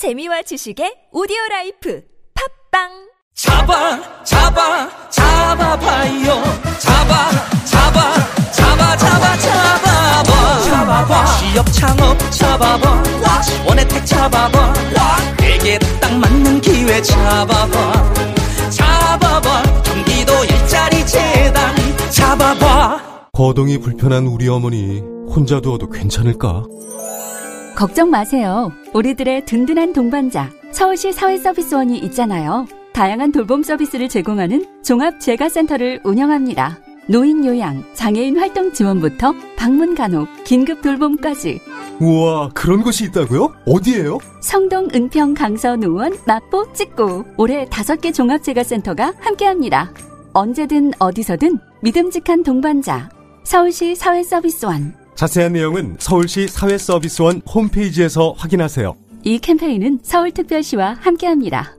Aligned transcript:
재미와 0.00 0.40
지식의 0.40 1.12
오디오 1.12 1.36
라이프 1.50 2.00
팟빵! 2.32 2.88
잡아 3.34 4.00
잡아 4.24 4.88
잡아봐요. 5.10 6.42
잡아 6.78 7.30
잡아 7.66 8.16
잡아 8.50 8.96
잡아 8.96 9.36
잡아봐. 9.36 10.62
잡아봐. 10.62 11.24
취업 11.36 11.66
창업 11.70 12.18
잡아봐. 12.30 13.02
원혜택 13.68 14.06
잡아봐. 14.06 14.72
내게 15.36 15.78
딱 16.00 16.16
맞는 16.16 16.62
기회 16.62 17.02
잡아봐. 17.02 18.14
잡아봐. 18.70 19.82
경기도 19.82 20.32
일자리 20.46 21.06
재단. 21.06 21.74
잡아봐. 22.10 23.28
거동이 23.34 23.76
불편한 23.76 24.26
우리 24.28 24.48
어머니 24.48 25.00
혼자 25.28 25.60
두어도 25.60 25.90
괜찮을까? 25.90 26.64
걱정 27.74 28.10
마세요. 28.10 28.72
우리들의 28.92 29.46
든든한 29.46 29.92
동반자 29.92 30.50
서울시 30.72 31.12
사회서비스원이 31.12 31.98
있잖아요. 31.98 32.66
다양한 32.92 33.32
돌봄 33.32 33.62
서비스를 33.62 34.08
제공하는 34.08 34.82
종합재가센터를 34.84 36.00
운영합니다. 36.04 36.78
노인 37.06 37.44
요양, 37.44 37.82
장애인 37.94 38.38
활동 38.38 38.72
지원부터 38.72 39.34
방문 39.56 39.94
간호, 39.94 40.26
긴급 40.44 40.82
돌봄까지 40.82 41.60
우와 42.00 42.50
그런 42.54 42.82
곳이 42.82 43.04
있다고요? 43.04 43.52
어디예요? 43.66 44.18
성동, 44.40 44.88
은평, 44.94 45.34
강서, 45.34 45.76
노원, 45.76 46.16
마포, 46.26 46.72
찍고 46.72 47.24
올해 47.36 47.66
다섯 47.68 48.00
개 48.00 48.12
종합재가센터가 48.12 49.14
함께합니다. 49.18 49.92
언제든 50.32 50.92
어디서든 50.98 51.58
믿음직한 51.82 52.42
동반자 52.42 53.10
서울시 53.44 53.94
사회서비스원 53.94 54.94
자세한 55.20 55.52
내용은 55.52 55.96
서울시 55.98 56.48
사회서비스원 56.48 57.42
홈페이지에서 57.46 58.32
확인하세요. 58.38 58.96
이 59.22 59.38
캠페인은 59.38 59.98
서울특별시와 60.02 60.96
함께합니다. 60.98 61.76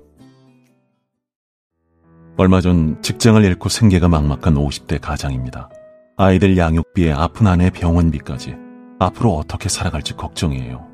얼마 2.38 2.62
전 2.62 3.02
직장을 3.02 3.44
잃고 3.44 3.68
생계가 3.68 4.10
막막한 4.10 4.54
50대 4.54 5.02
가장입니다. 5.02 5.72
아이들 6.18 6.56
양육비에 6.56 7.14
아픈 7.14 7.48
아내 7.48 7.72
병원비까지 7.72 8.54
앞으로 9.00 9.34
어떻게 9.38 9.70
살아갈지 9.70 10.14
걱정이에요. 10.14 10.86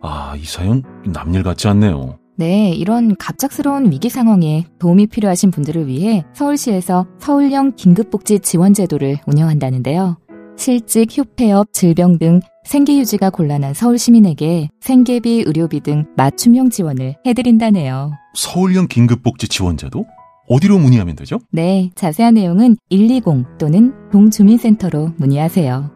아, 0.00 0.36
이 0.36 0.44
사연 0.44 0.84
남일 1.04 1.42
같지 1.42 1.66
않네요. 1.66 2.20
네, 2.36 2.70
이런 2.70 3.16
갑작스러운 3.16 3.90
위기 3.90 4.10
상황에 4.10 4.64
도움이 4.78 5.08
필요하신 5.08 5.50
분들을 5.50 5.88
위해 5.88 6.24
서울시에서 6.34 7.08
서울형 7.18 7.72
긴급복지 7.74 8.38
지원제도를 8.38 9.18
운영한다는데요. 9.26 10.18
실직, 10.60 11.08
휴폐업, 11.10 11.72
질병 11.72 12.18
등 12.18 12.40
생계 12.64 12.98
유지가 12.98 13.30
곤란한 13.30 13.72
서울 13.72 13.96
시민에게 13.96 14.68
생계비, 14.80 15.44
의료비 15.46 15.80
등 15.80 16.04
맞춤형 16.18 16.68
지원을 16.68 17.16
해드린다네요. 17.24 18.12
서울형 18.34 18.88
긴급복지 18.88 19.48
지원제도? 19.48 20.04
어디로 20.48 20.78
문의하면 20.78 21.16
되죠? 21.16 21.38
네, 21.50 21.90
자세한 21.94 22.34
내용은 22.34 22.76
120 22.90 23.56
또는 23.56 23.94
동주민센터로 24.12 25.12
문의하세요. 25.16 25.90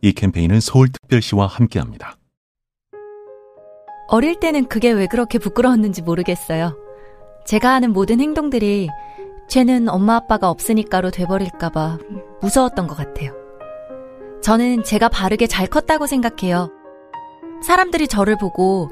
이 0.00 0.12
캠페인은 0.12 0.60
서울특별시와 0.60 1.46
함께합니다. 1.46 2.16
어릴 4.08 4.40
때는 4.40 4.68
그게 4.68 4.90
왜 4.90 5.06
그렇게 5.06 5.38
부끄러웠는지 5.38 6.00
모르겠어요. 6.00 6.78
제가 7.44 7.74
하는 7.74 7.92
모든 7.92 8.20
행동들이 8.20 8.88
쟤는 9.50 9.90
엄마 9.90 10.16
아빠가 10.16 10.48
없으니까로 10.48 11.10
돼버릴까봐 11.10 11.98
무서웠던 12.40 12.86
것 12.86 12.96
같아요. 12.96 13.37
저는 14.48 14.82
제가 14.82 15.10
바르게 15.10 15.46
잘 15.46 15.66
컸다고 15.66 16.06
생각해요. 16.06 16.70
사람들이 17.62 18.08
저를 18.08 18.38
보고 18.38 18.88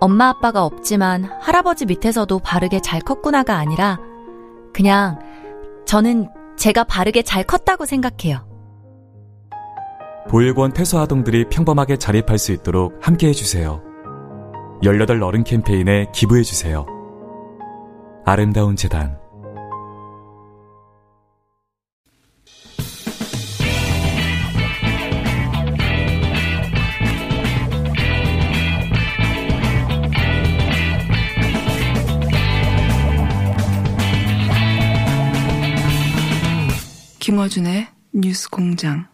엄마 0.00 0.28
아빠가 0.28 0.66
없지만 0.66 1.24
할아버지 1.40 1.86
밑에서도 1.86 2.38
바르게 2.40 2.80
잘 2.80 3.00
컸구나가 3.00 3.56
아니라 3.56 3.98
그냥 4.74 5.18
저는 5.86 6.28
제가 6.58 6.84
바르게 6.84 7.22
잘 7.22 7.42
컸다고 7.42 7.86
생각해요. 7.86 8.46
보육원 10.28 10.74
퇴소 10.74 10.98
아동들이 10.98 11.46
평범하게 11.48 11.96
자립할 11.96 12.36
수 12.36 12.52
있도록 12.52 12.98
함께 13.00 13.28
해주세요. 13.28 13.80
18 14.84 15.22
어른 15.22 15.42
캠페인에 15.42 16.10
기부해주세요. 16.12 16.84
아름다운 18.26 18.76
재단 18.76 19.18
김어준의 37.28 37.88
뉴스 38.14 38.48
공장. 38.48 39.06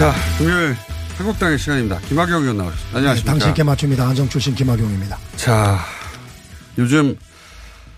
자, 0.00 0.14
금요일 0.38 0.74
한국당의 1.18 1.58
시간입니다. 1.58 1.98
김학용 1.98 2.40
의원 2.40 2.56
나오셨습니다. 2.56 2.96
안녕하십니까. 2.96 3.34
네, 3.34 3.38
당신께 3.38 3.62
맞춥니다. 3.62 4.08
안정 4.08 4.30
출신 4.30 4.54
김학용입니다. 4.54 5.18
자, 5.36 5.78
요즘 6.78 7.18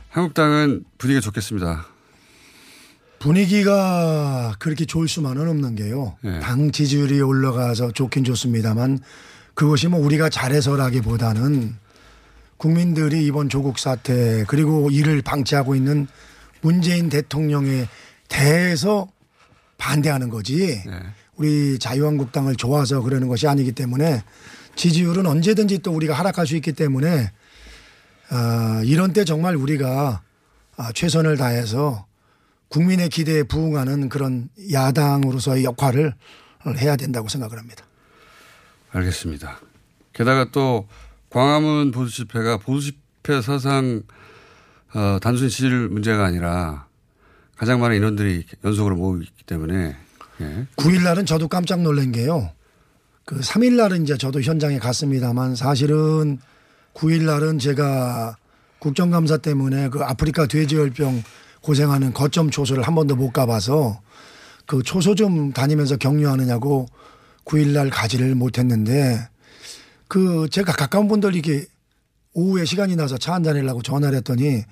한국당은 0.09 0.83
분위기가 0.99 1.21
좋겠습니다. 1.21 1.87
분위기가 3.21 4.57
그렇게 4.59 4.85
좋을 4.85 5.07
수만은 5.07 5.49
없는 5.49 5.77
게요. 5.77 6.17
네. 6.23 6.41
당 6.41 6.73
지지율이 6.73 7.21
올라가서 7.21 7.93
좋긴 7.93 8.25
좋습니다만 8.25 8.99
그것이 9.55 9.87
뭐 9.87 10.01
우리가 10.01 10.29
잘해서라기보다는 10.29 11.77
국민들이 12.57 13.25
이번 13.27 13.49
조국 13.49 13.79
사태 13.79 14.45
그리고 14.49 14.91
이를 14.91 15.23
방치하고 15.23 15.77
있는 15.77 16.09
문재인 16.63 17.09
대통령에 17.09 17.87
대해서 18.27 19.07
반대하는 19.79 20.31
거지. 20.31 20.83
네. 20.85 20.99
우리 21.43 21.77
자유한국당을 21.81 22.55
좋아서 22.55 23.03
그러는 23.03 23.27
것이 23.27 23.49
아니기 23.49 23.73
때문에 23.73 24.23
지지율은 24.77 25.27
언제든지 25.27 25.81
또 25.81 25.91
우리가 25.91 26.15
하락할 26.15 26.47
수 26.47 26.55
있기 26.55 26.73
때문에 26.73 27.33
아, 28.31 28.81
이런 28.85 29.13
때 29.13 29.25
정말 29.25 29.57
우리가 29.57 30.23
아, 30.77 30.93
최선을 30.93 31.37
다해서 31.37 32.07
국민의 32.69 33.09
기대에 33.09 33.43
부응하는 33.43 34.09
그런 34.09 34.51
야당으로서의 34.71 35.65
역할을 35.65 36.15
해야 36.79 36.95
된다고 36.95 37.29
생각을 37.29 37.59
합니다. 37.59 37.85
알겠습니다. 38.93 39.59
게다가 40.13 40.47
또 40.53 40.87
광화문 41.29 41.91
보수 41.91 42.15
집회가 42.15 42.57
보수 42.57 42.93
집회 42.93 43.43
사상 43.43 44.03
어, 44.95 45.19
단순히 45.21 45.51
지지율 45.51 45.89
문제가 45.89 46.25
아니라 46.25 46.87
가장 47.57 47.81
많은 47.81 47.97
인원들이 47.97 48.47
연속으로 48.65 48.95
모이기 48.95 49.43
때문에 49.45 49.97
예. 50.43 50.67
9일 50.77 51.03
날은 51.03 51.27
저도 51.27 51.49
깜짝 51.49 51.81
놀란 51.81 52.13
게요. 52.13 52.51
그 53.25 53.39
3일 53.41 53.75
날은 53.77 54.03
이제 54.03 54.17
저도 54.17 54.41
현장에 54.41 54.79
갔습니다만 54.79 55.55
사실은 55.55 56.39
9일 56.95 57.25
날은 57.25 57.59
제가 57.59 58.37
국정감사 58.81 59.39
때문에 59.39 59.89
그 59.89 60.01
아프리카 60.03 60.47
돼지열병 60.47 61.23
고생하는 61.61 62.13
거점 62.13 62.51
초소를 62.51 62.83
한 62.83 62.95
번도 62.95 63.15
못 63.15 63.31
가봐서 63.31 64.01
그 64.67 64.83
초소 64.83 65.15
좀 65.15 65.53
다니면서 65.53 65.97
격려하느냐고 65.97 66.87
9일 67.45 67.69
날 67.69 67.91
가지를 67.91 68.35
못했는데 68.35 69.29
그 70.09 70.49
제가 70.51 70.73
가까운 70.73 71.09
분들 71.09 71.37
이게 71.37 71.67
오후에 72.35 72.65
시간이 72.65 72.97
나서 72.97 73.17
차 73.19 73.35
한잔하려고 73.35 73.83
전화를 73.83 74.19
했더니 74.19 74.65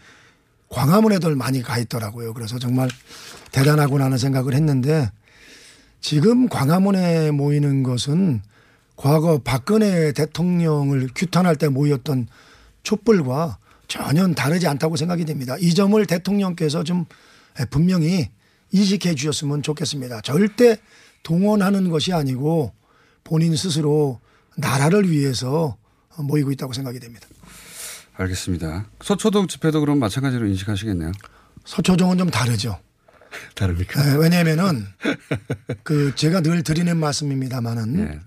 광화문에들 0.70 1.34
많이 1.34 1.62
가 1.62 1.78
있더라고요. 1.78 2.32
그래서 2.34 2.58
정말 2.58 2.88
대단하구나 3.52 4.06
하는 4.06 4.18
생각을 4.18 4.54
했는데 4.54 5.10
지금 6.00 6.48
광화문에 6.48 7.30
모이는 7.30 7.82
것은 7.82 8.42
과거 8.96 9.38
박근혜 9.38 10.12
대통령을 10.12 11.08
규탄할 11.14 11.56
때 11.56 11.68
모였던 11.68 12.28
촛불과 12.82 13.58
전혀 13.88 14.26
다르지 14.34 14.66
않다고 14.66 14.96
생각이 14.96 15.24
됩니다. 15.24 15.56
이 15.58 15.74
점을 15.74 16.04
대통령께서 16.06 16.84
좀 16.84 17.06
분명히 17.70 18.30
인식해 18.72 19.14
주셨으면 19.14 19.62
좋겠습니다. 19.62 20.20
절대 20.20 20.76
동원하는 21.22 21.90
것이 21.90 22.12
아니고 22.12 22.72
본인 23.24 23.56
스스로 23.56 24.20
나라를 24.56 25.10
위해서 25.10 25.76
모이고 26.18 26.52
있다고 26.52 26.72
생각이 26.72 27.00
됩니다. 27.00 27.26
알겠습니다. 28.14 28.86
서초동 29.02 29.48
집회도 29.48 29.80
그럼 29.80 29.98
마찬가지로 29.98 30.46
인식하시겠네요. 30.46 31.12
서초동은 31.64 32.18
좀 32.18 32.30
다르죠. 32.30 32.78
다릅니까? 33.54 34.02
네, 34.02 34.16
왜냐하면은 34.16 34.86
그 35.82 36.14
제가 36.14 36.40
늘 36.40 36.62
드리는 36.62 36.96
말씀입니다만은 36.96 37.92
네. 37.96 38.20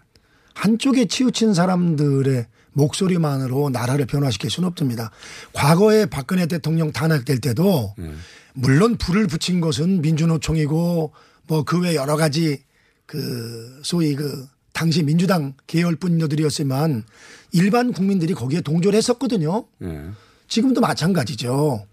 한쪽에 0.54 1.06
치우친 1.06 1.54
사람들의 1.54 2.46
목소리만으로 2.74 3.70
나라를 3.70 4.06
변화시킬 4.06 4.50
수는 4.50 4.68
없습니다. 4.70 5.12
과거에 5.54 6.06
박근혜 6.06 6.46
대통령 6.48 6.92
탄핵될 6.92 7.40
때도 7.40 7.94
네. 7.98 8.12
물론 8.54 8.98
불을 8.98 9.28
붙인 9.28 9.62
것은 9.62 10.02
민주노총이고 10.02 11.12
뭐 11.48 11.64
그 11.64 11.80
외 11.82 11.96
여러 11.96 12.16
가지 12.16 12.64
그 13.06 13.80
소위 13.84 14.16
그 14.16 14.48
당시 14.74 15.04
민주당 15.04 15.54
계열 15.68 15.96
분녀들이었지만 15.96 17.04
일반 17.52 17.92
국민들이 17.94 18.34
거기에 18.34 18.62
동조를 18.62 18.98
했었거든요. 18.98 19.66
예. 19.84 20.02
지금도 20.48 20.82
마찬가지죠. 20.82 21.86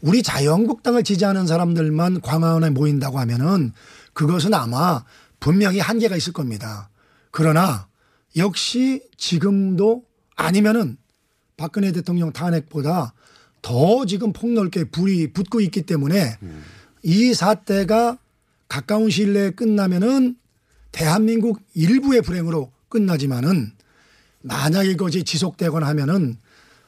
우리 0.00 0.22
자유한국당을 0.22 1.02
지지하는 1.02 1.46
사람들만 1.46 2.20
광화문에 2.20 2.70
모인다고 2.70 3.18
하면은 3.18 3.72
그것은 4.12 4.54
아마 4.54 5.04
분명히 5.40 5.78
한계가 5.78 6.16
있을 6.16 6.32
겁니다. 6.32 6.90
그러나 7.30 7.88
역시 8.36 9.02
지금도 9.16 10.04
아니면은 10.36 10.96
박근혜 11.56 11.92
대통령 11.92 12.32
탄핵보다 12.32 13.14
더 13.62 14.04
지금 14.06 14.32
폭넓게 14.32 14.84
불이 14.84 15.32
붙고 15.32 15.60
있기 15.60 15.82
때문에 15.82 16.38
이 17.02 17.34
사태가 17.34 18.18
가까운 18.68 19.10
시일 19.10 19.32
내에 19.32 19.50
끝나면은 19.50 20.36
대한민국 20.92 21.60
일부의 21.74 22.22
불행으로 22.22 22.72
끝나지만은 22.88 23.72
만약 24.42 24.84
이것이 24.84 25.24
지속되거나 25.24 25.86
하면은 25.88 26.36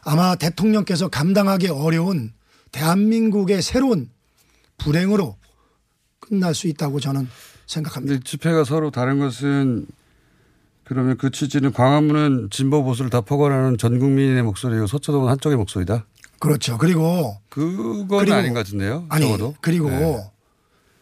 아마 0.02 0.34
대통령께서 0.36 1.08
감당하기 1.08 1.68
어려운 1.68 2.32
대한민국의 2.72 3.62
새로운 3.62 4.10
불행으로 4.78 5.36
끝날 6.20 6.54
수 6.54 6.66
있다고 6.68 7.00
저는 7.00 7.28
생각합니다. 7.66 8.14
근데 8.14 8.24
집회가 8.28 8.64
서로 8.64 8.90
다른 8.90 9.18
것은 9.18 9.86
그러면 10.84 11.18
그 11.18 11.30
취지는 11.30 11.72
광화문은 11.72 12.48
진보 12.50 12.82
보수를 12.82 13.10
다 13.10 13.20
포괄하는 13.20 13.76
전 13.76 13.98
국민의 13.98 14.42
목소리고 14.42 14.86
서초동은 14.86 15.28
한쪽의 15.30 15.58
목소리다. 15.58 16.06
그렇죠. 16.38 16.78
그리고 16.78 17.36
그건 17.48 18.06
그리고- 18.20 18.34
아닌 18.34 18.54
것 18.54 18.60
같은데요. 18.60 19.06
아니 19.08 19.26
적어도. 19.26 19.54
그리고 19.60 19.90
네. 19.90 20.30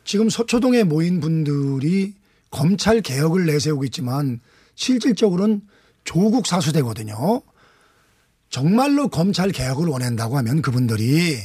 지금 0.05 0.29
서초동에 0.29 0.85
모인 0.85 1.21
분들이 1.21 2.15
검찰 2.51 3.01
개혁을 3.01 3.47
내세우고 3.47 3.85
있지만 3.85 4.41
실질적으로는 4.77 5.63
조국 6.05 6.47
사수되거든요. 6.47 7.43
정말로 8.49 9.09
검찰 9.09 9.51
개혁을 9.51 9.89
원한다고 9.89 10.39
하면 10.39 10.63
그분들이 10.63 11.37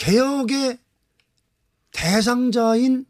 개혁의 0.00 0.78
대상자인 1.92 3.04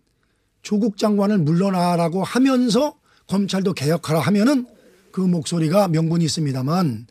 조국 0.62 0.98
장관을 0.98 1.38
물러나라고 1.38 2.24
하면서 2.24 2.98
검찰도 3.28 3.74
개혁하라 3.74 4.18
하면은 4.18 4.66
그 5.12 5.20
목소리가 5.20 5.86
명분이 5.86 6.24
있습니다만 6.24 7.06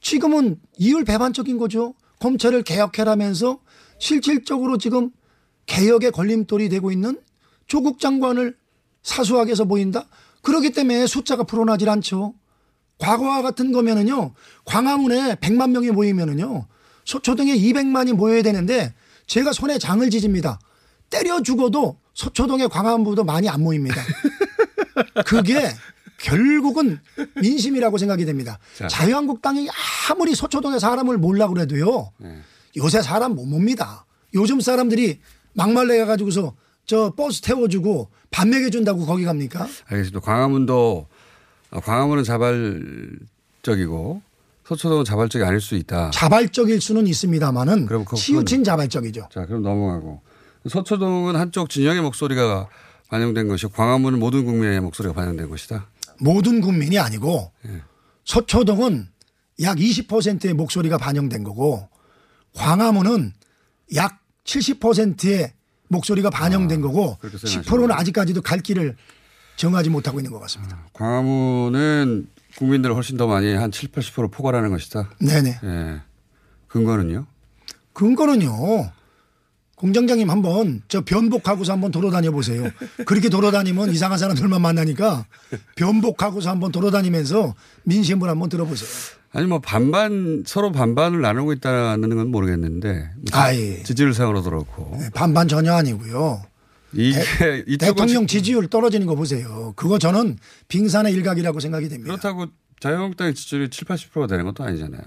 지금은 0.00 0.60
이율 0.76 1.04
배반적인 1.04 1.58
거죠. 1.58 1.94
검찰을 2.20 2.62
개혁해라면서 2.62 3.58
실질적으로 3.98 4.78
지금 4.78 5.10
개혁의 5.66 6.12
걸림돌이 6.12 6.68
되고 6.68 6.92
있는 6.92 7.20
조국 7.66 7.98
장관을 7.98 8.56
사수하게 9.02 9.50
해서 9.50 9.64
보인다. 9.64 10.06
그렇기 10.42 10.70
때문에 10.70 11.08
숫자가 11.08 11.42
불어나질 11.42 11.88
않죠. 11.88 12.34
과거와 12.98 13.42
같은 13.42 13.72
거면은요, 13.72 14.34
광화문에 14.64 15.34
100만 15.36 15.70
명이 15.70 15.90
모이면은요, 15.90 16.66
서초동에 17.04 17.56
200만이 17.56 18.12
모여야 18.12 18.42
되는데 18.42 18.94
제가 19.28 19.52
손에 19.52 19.78
장을 19.78 20.08
지집니다. 20.10 20.58
때려 21.10 21.40
죽어도 21.42 21.98
서초동의 22.14 22.68
광화문보다 22.68 23.22
많이 23.22 23.48
안 23.48 23.62
모입니다. 23.62 24.02
그게 25.24 25.70
결국은 26.18 26.98
민심이라고 27.40 27.96
생각이 27.98 28.24
됩니다. 28.24 28.58
자. 28.76 28.88
자유한국당이 28.88 29.68
아무리 30.10 30.34
서초동에 30.34 30.80
사람을 30.80 31.16
몰라 31.18 31.46
그래도요, 31.46 32.10
요새 32.76 33.00
사람 33.02 33.36
못 33.36 33.46
봅니다. 33.46 34.04
요즘 34.34 34.60
사람들이 34.60 35.20
막말내 35.52 36.04
가지고서 36.04 36.54
저 36.86 37.12
버스 37.16 37.40
태워주고 37.42 38.10
밥 38.30 38.48
먹여준다고 38.48 39.06
거기 39.06 39.24
갑니까? 39.24 39.68
알겠습니다. 39.86 40.20
광화문도 40.20 41.06
어, 41.70 41.80
광화문은 41.80 42.24
자발적이고 42.24 44.22
서초동은 44.68 45.06
자발적이 45.06 45.46
아닐 45.46 45.62
수 45.62 45.76
있다. 45.76 46.10
자발적일 46.10 46.82
수는 46.82 47.06
있습니다만은 47.06 47.86
그럼 47.86 48.04
치우친 48.14 48.64
자발적이죠. 48.64 49.28
자, 49.32 49.46
그럼 49.46 49.62
넘어가고 49.62 50.20
서초동은 50.68 51.36
한쪽 51.36 51.70
진영의 51.70 52.02
목소리가 52.02 52.68
반영된 53.08 53.48
것이고 53.48 53.72
광화문은 53.72 54.18
모든 54.18 54.44
국민의 54.44 54.80
목소리가 54.80 55.14
반영된 55.14 55.48
것이다. 55.48 55.86
모든 56.20 56.60
국민이 56.60 56.98
아니고 56.98 57.50
예. 57.66 57.82
서초동은 58.26 59.08
약 59.62 59.78
20%의 59.78 60.52
목소리가 60.52 60.98
반영된 60.98 61.44
거고 61.44 61.88
광화문은 62.54 63.32
약 63.94 64.20
70%의 64.44 65.54
목소리가 65.88 66.28
반영된 66.28 66.82
거고 66.82 67.12
아, 67.12 67.16
그렇게 67.20 67.38
10%는 67.38 67.90
아직까지도 67.90 68.42
갈 68.42 68.60
길을 68.60 68.96
정하지 69.56 69.88
못하고 69.88 70.18
있는 70.18 70.30
것 70.30 70.40
같습니다. 70.40 70.84
광화문은 70.92 72.28
국민들 72.56 72.94
훨씬 72.94 73.16
더 73.16 73.26
많이 73.26 73.52
한 73.54 73.70
7, 73.70 73.90
80% 73.90 74.30
포괄하는 74.32 74.70
것이다. 74.70 75.10
네네. 75.20 75.60
예. 75.62 76.00
근거는요? 76.68 77.26
근거는요. 77.92 78.90
공장장님 79.76 80.28
한번 80.28 80.82
저 80.88 81.02
변복하고서 81.02 81.72
한번 81.72 81.92
돌아다녀 81.92 82.32
보세요. 82.32 82.68
그렇게 83.06 83.28
돌아다니면 83.28 83.90
이상한 83.90 84.18
사람들만 84.18 84.60
만나니까 84.60 85.24
변복하고서 85.76 86.50
한번 86.50 86.72
돌아다니면서 86.72 87.54
민심을 87.84 88.28
한번 88.28 88.48
들어보세요. 88.48 88.88
아니 89.32 89.46
뭐 89.46 89.60
반반 89.60 90.42
서로 90.46 90.72
반반을 90.72 91.20
나누고 91.20 91.52
있다는 91.52 92.08
건 92.16 92.30
모르겠는데 92.30 92.92
뭐 93.16 93.24
지- 93.26 93.32
아이. 93.34 93.82
지지율상으로도 93.84 94.50
그렇고 94.50 94.98
반반 95.14 95.46
전혀 95.46 95.72
아니고요. 95.74 96.42
이게 96.92 97.18
대통령 97.78 98.26
지- 98.26 98.38
지지율 98.38 98.68
떨어지는 98.68 99.06
거 99.06 99.14
보세요. 99.14 99.72
그거 99.76 99.98
저는 99.98 100.38
빙산의 100.68 101.12
일각이라고 101.14 101.60
생각이 101.60 101.88
됩니다. 101.88 102.10
그렇다고 102.16 102.46
자유한국당의 102.80 103.34
지지율이 103.34 103.70
7, 103.70 103.86
80%가 103.88 104.26
되는 104.26 104.44
것도 104.44 104.62
아니잖아요. 104.64 105.02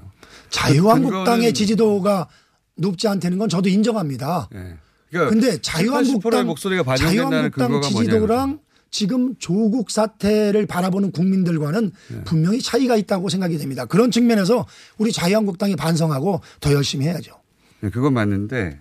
자유한국당의 0.50 1.54
지지도가 1.54 2.28
높지 2.76 3.08
않다는 3.08 3.38
건 3.38 3.50
저도 3.50 3.70
인정합니다. 3.70 4.50
예. 4.54 4.76
그러니까 5.10 5.30
근데 5.30 5.62
7, 5.62 5.62
80%의 5.62 5.62
자유한국당 5.62 6.48
목소리가 6.48 6.96
자유한국당 6.96 7.82
지지도랑 7.82 8.60
지금 8.90 9.36
조국 9.40 9.90
사태를 9.90 10.66
바라보는 10.68 11.12
국민들과는 11.12 11.92
예. 12.14 12.24
분명히 12.24 12.62
차이가 12.62 12.96
있다고 12.98 13.30
생각이 13.30 13.58
됩니다. 13.58 13.86
그런 13.86 14.12
측면에서 14.12 14.68
우리 14.98 15.12
자유한국당이 15.12 15.76
반성하고 15.76 16.42
더 16.60 16.74
열심히 16.74 17.06
해야죠. 17.08 17.34
네, 17.82 17.90
그건 17.90 18.14
맞는데 18.14 18.80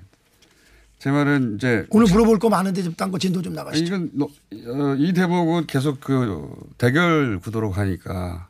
제 1.00 1.11
말은 1.11 1.57
이제 1.57 1.87
오늘 1.90 2.07
물어볼 2.12 2.38
거 2.38 2.49
많은데 2.50 2.83
좀 2.83 2.95
딴 2.95 3.11
거 3.11 3.19
진도 3.19 3.40
좀 3.40 3.54
나가시죠. 3.54 3.85
이건 3.87 4.11
너- 4.12 4.26
어, 4.26 4.95
이 4.99 5.12
대목은 5.14 5.66
계속 5.66 5.99
그 6.00 6.47
대결 6.76 7.38
구도로 7.40 7.71
가니까 7.71 8.49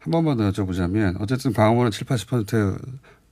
한 0.00 0.10
번만 0.10 0.36
더 0.36 0.50
여쭤보자면 0.50 1.20
어쨌든 1.20 1.52
광화문은 1.52 1.92
7, 1.92 2.06
80% 2.06 2.78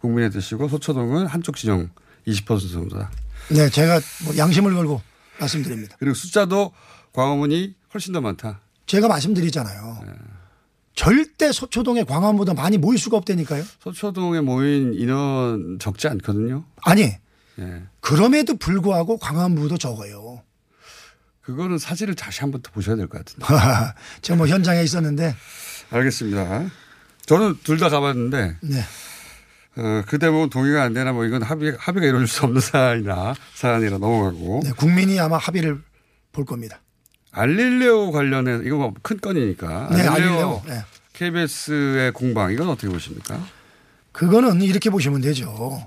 국민의 0.00 0.30
뜻이고 0.30 0.68
서초동은 0.68 1.26
한쪽 1.26 1.56
진영 1.56 1.90
20% 2.26 2.72
정도다. 2.72 3.10
네, 3.50 3.68
제가 3.68 4.00
뭐 4.24 4.36
양심을 4.36 4.72
걸고 4.74 5.02
말씀드립니다. 5.40 5.96
그리고 5.98 6.14
숫자도 6.14 6.72
광화문이 7.12 7.74
훨씬 7.92 8.12
더 8.12 8.20
많다. 8.20 8.60
제가 8.86 9.08
말씀드리잖아요. 9.08 9.98
네. 10.06 10.12
절대 10.94 11.50
서초동에 11.50 12.04
광화문보다 12.04 12.54
많이 12.54 12.78
모일 12.78 12.98
수가 12.98 13.16
없다니까요. 13.16 13.64
서초동에 13.80 14.40
모인 14.40 14.94
인원 14.94 15.78
적지 15.80 16.06
않거든요. 16.08 16.64
아니 16.82 17.10
예. 17.58 17.82
그럼에도 18.00 18.56
불구하고 18.56 19.18
광화문보다 19.18 19.76
적어요. 19.78 20.42
그거는 21.42 21.78
사진을 21.78 22.14
다시 22.14 22.40
한 22.40 22.50
번 22.52 22.62
더 22.62 22.70
보셔야 22.72 22.96
될 22.96 23.08
것 23.08 23.18
같은데. 23.24 23.44
제가 24.22 24.36
뭐 24.36 24.46
현장에 24.46 24.82
있었는데 24.82 25.34
알겠습니다. 25.90 26.70
저는 27.26 27.58
둘 27.64 27.78
다 27.78 27.88
가봤는데 27.88 28.56
네. 28.60 28.80
어, 29.76 30.02
그 30.06 30.18
대목은 30.18 30.50
동의가 30.50 30.82
안 30.82 30.92
되나 30.92 31.12
뭐 31.12 31.24
이건 31.24 31.42
합의, 31.42 31.74
합의가 31.78 32.06
이루어질 32.06 32.28
수 32.28 32.44
없는 32.44 32.60
사안이나 32.62 33.34
사안이라 33.54 33.98
넘어가고 33.98 34.60
네, 34.64 34.70
국민이 34.72 35.18
아마 35.18 35.36
합의를 35.38 35.80
볼 36.32 36.44
겁니다. 36.44 36.80
알릴레오 37.32 38.12
관련해서 38.12 38.62
이거 38.64 38.76
뭐 38.76 38.94
큰 39.02 39.18
건이니까 39.20 39.88
네, 39.90 40.06
알릴레오 40.06 40.12
알릴레오. 40.12 40.62
네. 40.66 40.84
KBS의 41.14 42.12
공방 42.12 42.52
이건 42.52 42.68
어떻게 42.68 42.88
보십니까? 42.88 43.42
그거는 44.12 44.60
이렇게 44.62 44.90
보시면 44.90 45.20
되죠. 45.22 45.84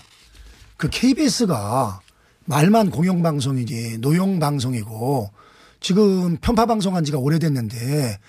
그 0.77 0.89
KBS가 0.89 2.01
말만 2.45 2.91
공영방송이지 2.91 3.99
노영방송이고 3.99 5.31
지금 5.79 6.37
편파방송한 6.37 7.03
지가 7.03 7.17
오래됐는데 7.17 8.19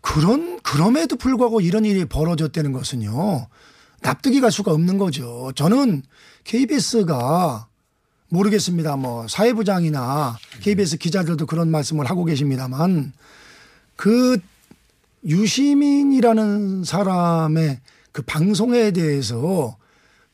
그런 0.00 0.60
그럼에도 0.62 1.16
불구하고 1.16 1.60
이런 1.60 1.84
일이 1.84 2.04
벌어졌다는 2.04 2.72
것은요 2.72 3.48
납득이 4.00 4.40
갈 4.40 4.52
수가 4.52 4.72
없는 4.72 4.96
거죠. 4.98 5.50
저는 5.54 6.02
KBS가 6.44 7.66
모르겠습니다. 8.28 8.96
뭐 8.96 9.26
사회부장이나 9.26 10.38
KBS 10.60 10.98
기자들도 10.98 11.46
그런 11.46 11.70
말씀을 11.70 12.08
하고 12.08 12.24
계십니다만 12.24 13.12
그 13.96 14.38
유시민이라는 15.24 16.84
사람의 16.84 17.80
그 18.12 18.22
방송에 18.22 18.92
대해서 18.92 19.76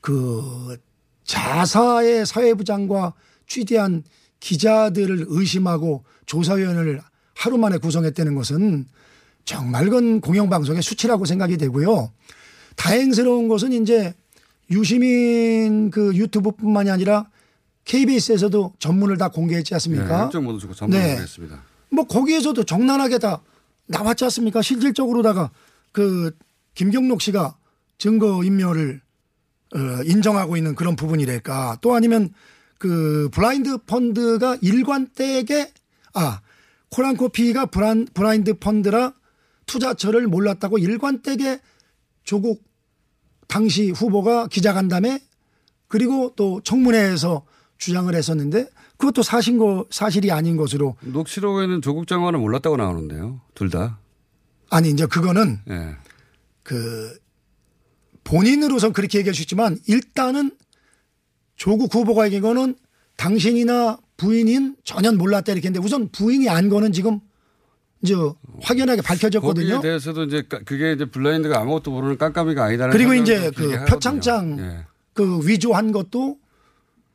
그 0.01 0.77
자사의 1.25 2.27
사회부 2.27 2.65
장과 2.65 3.15
취재한 3.47 4.03
기자들을 4.41 5.27
의심하고 5.29 6.05
조사위원회를 6.27 7.01
하루 7.35 7.59
만에 7.59 7.79
구성했다는 7.79 8.35
것은 8.35 8.87
정말 9.45 9.85
그건 9.85 10.21
공영방송의 10.21 10.83
수치라고 10.83 11.25
생각이 11.25 11.57
되고요. 11.57 12.11
다행스러운 12.77 13.49
것은 13.49 13.73
이제 13.73 14.15
유시민 14.71 15.91
그 15.91 16.15
유튜브뿐만이 16.15 16.91
아니라 16.91 17.29
KBS에서도 17.85 18.75
전문을 18.79 19.19
다 19.19 19.29
공개했지 19.29 19.75
않습니까? 19.75 20.31
네, 20.33 20.39
모두 20.39 20.59
주고 20.59 20.75
전문을 20.75 20.99
네. 20.99 21.09
공개했습니다. 21.09 21.63
뭐 21.91 22.07
거기에서도 22.07 22.65
정난하게 22.65 23.19
다 23.19 23.43
나왔지 23.87 24.25
않습니까? 24.25 24.63
실질적으로다가 24.63 25.51
그 25.93 26.37
김경록 26.75 27.21
씨가 27.21 27.57
증거 27.99 28.43
인멸을 28.43 28.97
어, 28.97 29.04
인정하고 30.05 30.57
있는 30.57 30.75
그런 30.75 30.97
부분이랄까. 30.97 31.79
또 31.81 31.95
아니면 31.95 32.31
그 32.79 33.29
블라인드 33.33 33.79
펀드가 33.79 34.57
일관되게 34.61 35.73
아 36.15 36.41
코란코피가 36.91 37.67
브란, 37.67 38.07
블라인드 38.15 38.55
펀드라 38.59 39.13
투자처를 39.67 40.27
몰랐다고 40.29 40.79
일관되게 40.79 41.61
조국 42.23 42.63
당시 43.49 43.91
후보가 43.91 44.49
기자간담회 44.49 45.21
그리고 45.89 46.33
또 46.37 46.61
청문회에서 46.63 47.45
주장을 47.79 48.15
했었는데 48.15 48.69
그것도 48.97 49.23
사신 49.23 49.59
거 49.59 49.87
사실이 49.91 50.31
아닌 50.31 50.57
것으로 50.57 50.97
녹취록에는 51.01 51.83
조국 51.83 52.07
장관은 52.07 52.41
몰랐다고 52.41 52.77
나오는데요. 52.77 53.41
둘 53.55 53.71
다. 53.71 53.99
아니 54.71 54.91
이제 54.91 55.07
그거는 55.07 55.61
예. 55.69 55.97
그 56.63 57.17
본인으로선 58.25 58.93
그렇게 58.93 59.19
얘기할 59.19 59.35
수 59.35 59.43
있지만 59.43 59.79
일단은 59.87 60.51
조국 61.57 61.95
후보가 61.95 62.27
얘기한 62.27 62.43
거는 62.43 62.75
당신이나 63.17 63.99
부인인 64.17 64.77
전혀 64.85 65.13
몰랐다 65.13 65.53
이렇게 65.53 65.69
했는데 65.69 65.85
우선 65.85 66.09
부인이 66.09 66.49
안 66.49 66.69
거는 66.69 66.93
지금 66.93 67.21
이제 68.03 68.15
확연하게 68.63 69.03
밝혀졌거든요. 69.03 69.77
거기에 69.77 69.81
대해서도 69.89 70.25
이제 70.25 70.43
까- 70.49 70.61
그게 70.65 70.93
이제 70.93 71.05
블라인드가 71.05 71.61
아무것도 71.61 71.91
모르는 71.91 72.19
깜깜이가 72.19 72.65
아니다는 72.65 72.93
그리고 72.93 73.15
이제 73.15 73.51
그. 73.55 73.85
표창장 73.87 74.59
예. 74.59 74.87
그 75.15 75.41
위조한 75.47 75.93
것도 75.93 76.39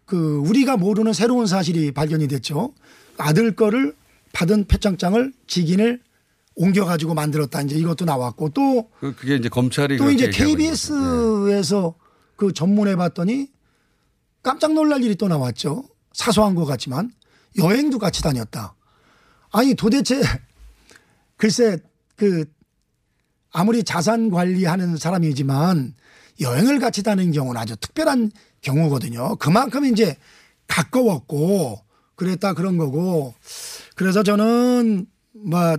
그 0.05 0.37
우리가 0.37 0.77
모르는 0.77 1.13
새로운 1.13 1.45
사실이 1.45 1.91
발견이 1.91 2.27
됐죠. 2.27 2.73
아들 3.17 3.55
거를 3.55 3.93
받은 4.33 4.65
표창장을 4.65 5.33
직인을 5.47 6.01
옮겨가지고 6.63 7.13
만들었다. 7.13 7.61
이제 7.61 7.75
이것도 7.77 8.03
나왔고 8.05 8.49
또 8.49 8.89
그- 8.99 9.15
그게 9.15 9.35
이제 9.37 9.47
검찰이 9.47 9.97
또 9.97 10.11
이제. 10.11 10.29
KBS에서 10.29 11.95
그 12.35 12.51
전문해 12.53 12.95
봤더니 12.97 13.47
깜짝 14.43 14.73
놀랄 14.73 15.01
일이 15.03 15.15
또 15.15 15.27
나왔죠. 15.29 15.85
사소한 16.13 16.55
것 16.55 16.65
같지만 16.65 17.11
여행도 17.57 17.97
같이 17.97 18.21
다녔다. 18.21 18.75
아니 19.51 19.73
도대체 19.73 20.19
글쎄 21.37 21.77
그 22.17 22.45
아무리 23.51 23.83
자산 23.83 24.29
관리하는 24.29 24.97
사람이지만 24.97 25.95
여행을 26.41 26.79
같이 26.79 27.03
다니는 27.03 27.31
경우는 27.31 27.59
아주 27.59 27.75
특별한 27.77 28.31
경우거든요. 28.61 29.37
그만큼 29.37 29.85
이제 29.85 30.17
가까웠고 30.67 31.79
그랬다 32.15 32.53
그런 32.53 32.77
거고 32.77 33.33
그래서 33.95 34.23
저는 34.23 35.07
뭐 35.33 35.77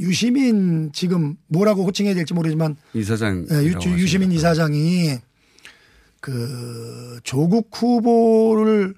유시민 0.00 0.90
지금 0.92 1.36
뭐라고 1.48 1.84
호칭해야 1.84 2.14
될지 2.14 2.34
모르지만 2.34 2.76
이사장 2.94 3.46
예, 3.50 3.56
유, 3.64 3.74
유시민 3.98 4.32
이사장이 4.32 5.18
그 6.20 7.20
조국 7.22 7.70
후보를 7.72 8.94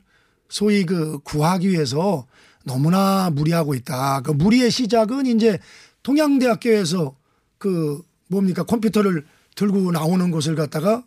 소위 0.48 0.84
그 0.84 1.18
구하기 1.20 1.68
위해서 1.70 2.26
너무나 2.64 3.30
무리하고 3.30 3.74
있다. 3.74 4.20
그 4.20 4.30
무리의 4.30 4.70
시작은 4.70 5.26
이제 5.26 5.58
동양대학교에서 6.02 7.16
그 7.58 8.02
뭡니까 8.28 8.62
컴퓨터를 8.62 9.24
들고 9.56 9.92
나오는 9.92 10.30
것을 10.30 10.54
갖다가 10.54 11.04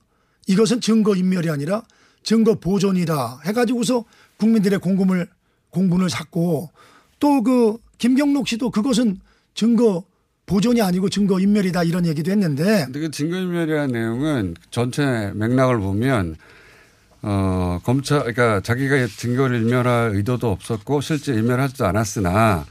이것은 0.47 0.81
증거 0.81 1.15
인멸이 1.15 1.49
아니라 1.49 1.83
증거 2.23 2.55
보존이다 2.55 3.39
해가지고서 3.45 4.05
국민들의 4.37 4.79
공금을 4.79 5.27
공분을 5.69 6.09
샀고 6.09 6.71
또 7.19 7.41
그 7.41 7.77
김경록 7.97 8.47
씨도 8.47 8.71
그것은 8.71 9.19
증거 9.55 10.03
보존이 10.45 10.81
아니고 10.81 11.09
증거 11.09 11.39
인멸이다 11.39 11.83
이런 11.83 12.05
얘기도 12.05 12.29
했는데 12.29 12.83
근데 12.85 12.99
그 12.99 13.09
증거 13.09 13.37
인멸이라는 13.37 13.91
내용은 13.91 14.55
전체 14.69 15.31
맥락을 15.33 15.79
보면 15.79 16.35
어 17.23 17.79
검찰 17.83 18.19
그러니까 18.19 18.61
자기가 18.61 19.07
증거를 19.07 19.61
인멸할 19.61 20.11
의도도 20.13 20.51
없었고 20.51 21.01
실제 21.01 21.33
인멸하지도 21.33 21.85
않았으나 21.87 22.65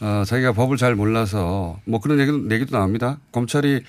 어 0.00 0.22
자기가 0.26 0.52
법을 0.52 0.76
잘 0.76 0.96
몰라서 0.96 1.78
뭐 1.84 2.00
그런 2.00 2.18
얘기도 2.18 2.50
얘기도 2.50 2.76
나옵니다. 2.76 3.20
검찰이 3.30 3.82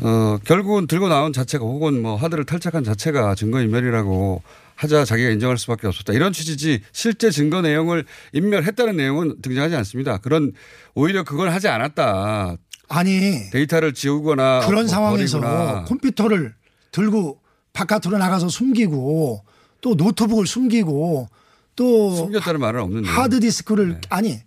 어 0.00 0.38
결국은 0.44 0.88
들고 0.88 1.08
나온 1.08 1.32
자체가 1.32 1.64
혹은 1.64 2.02
뭐 2.02 2.16
하드를 2.16 2.44
탈착한 2.44 2.82
자체가 2.82 3.36
증거 3.36 3.60
인멸이라고 3.60 4.42
하자 4.82 5.04
자기가 5.04 5.30
인정할 5.30 5.58
수밖에 5.58 5.86
없었다. 5.86 6.12
이런 6.12 6.32
취지지 6.32 6.80
실제 6.90 7.30
증거 7.30 7.62
내용을 7.62 8.04
인멸했다는 8.32 8.96
내용은 8.96 9.40
등장하지 9.40 9.76
않습니다. 9.76 10.18
그런 10.18 10.52
오히려 10.94 11.22
그걸 11.22 11.50
하지 11.50 11.68
않았다. 11.68 12.56
아니 12.88 13.48
데이터를 13.52 13.94
지우거나 13.94 14.66
그런 14.66 14.82
뭐 14.82 14.88
상황에서 14.88 15.40
버리거나. 15.40 15.84
컴퓨터를 15.84 16.54
들고 16.90 17.40
바깥으로 17.72 18.18
나가서 18.18 18.48
숨기고 18.48 19.44
또 19.80 19.94
노트북을 19.94 20.48
숨기고 20.48 21.28
또 21.76 22.16
숨겼다는 22.16 22.58
말은 22.60 22.80
없는데 22.82 23.08
하드 23.08 23.38
디스크를 23.38 23.88
네. 23.92 24.00
아니 24.10 24.40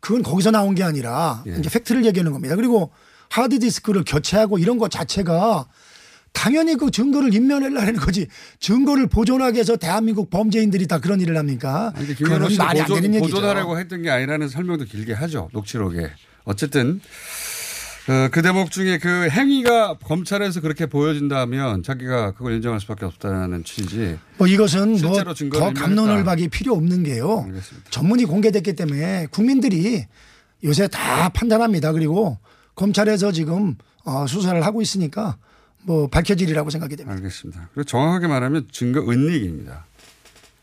그건 0.00 0.22
거기서 0.22 0.50
나온 0.50 0.74
게 0.74 0.82
아니라 0.82 1.44
예. 1.46 1.56
이제 1.58 1.68
팩트를 1.68 2.06
얘기하는 2.06 2.32
겁니다. 2.32 2.56
그리고 2.56 2.90
하드 3.28 3.58
디스크를 3.58 4.04
교체하고 4.06 4.58
이런 4.58 4.78
것 4.78 4.90
자체가 4.90 5.66
당연히 6.34 6.76
그 6.76 6.90
증거를 6.90 7.32
인멸하려는 7.32 7.96
거지 7.96 8.26
증거를 8.60 9.06
보존하기 9.06 9.54
위해서 9.54 9.76
대한민국 9.76 10.28
범죄인들이 10.28 10.86
다 10.86 10.98
그런 10.98 11.20
일을 11.20 11.38
합니까? 11.38 11.92
아니, 11.96 12.14
그건 12.14 12.42
말이 12.42 12.80
안 12.80 12.86
되는 12.86 12.86
보존, 12.86 13.14
얘기죠. 13.14 13.34
보존하려고 13.34 13.78
했던 13.78 14.02
게 14.02 14.10
아니라는 14.10 14.48
설명도 14.48 14.84
길게 14.84 15.14
하죠. 15.14 15.48
녹취록에. 15.52 16.10
어쨌든 16.44 17.00
어, 18.06 18.28
그 18.30 18.42
대목 18.42 18.70
중에 18.70 18.98
그 18.98 19.28
행위가 19.30 19.96
검찰에서 20.04 20.60
그렇게 20.60 20.84
보여진다면 20.84 21.82
자기가 21.82 22.32
그걸 22.32 22.52
인정할 22.54 22.78
수밖에 22.80 23.06
없다는 23.06 23.64
취지지. 23.64 24.18
뭐 24.36 24.46
이것은 24.46 24.88
뭐 24.90 24.98
실제로 24.98 25.32
증거를 25.32 25.72
더 25.72 25.80
감론을 25.80 26.10
인멸했다. 26.10 26.30
박이 26.30 26.48
필요 26.48 26.74
없는 26.74 27.04
게요. 27.04 27.44
알겠습니다. 27.46 27.90
전문이 27.90 28.26
공개됐기 28.26 28.74
때문에 28.74 29.28
국민들이 29.30 30.04
요새 30.64 30.88
다 30.88 31.30
판단합니다. 31.30 31.92
그리고 31.92 32.38
검찰에서 32.74 33.32
지금 33.32 33.76
어, 34.04 34.26
수사를 34.26 34.60
하고 34.62 34.82
있으니까 34.82 35.38
뭐 35.86 36.06
밝혀지리라고 36.08 36.70
생각이 36.70 36.96
됩니다. 36.96 37.14
알겠습니다. 37.16 37.68
그리고 37.74 37.84
정확하게 37.84 38.26
말하면 38.26 38.68
증거 38.72 39.00
은닉입니다. 39.00 39.84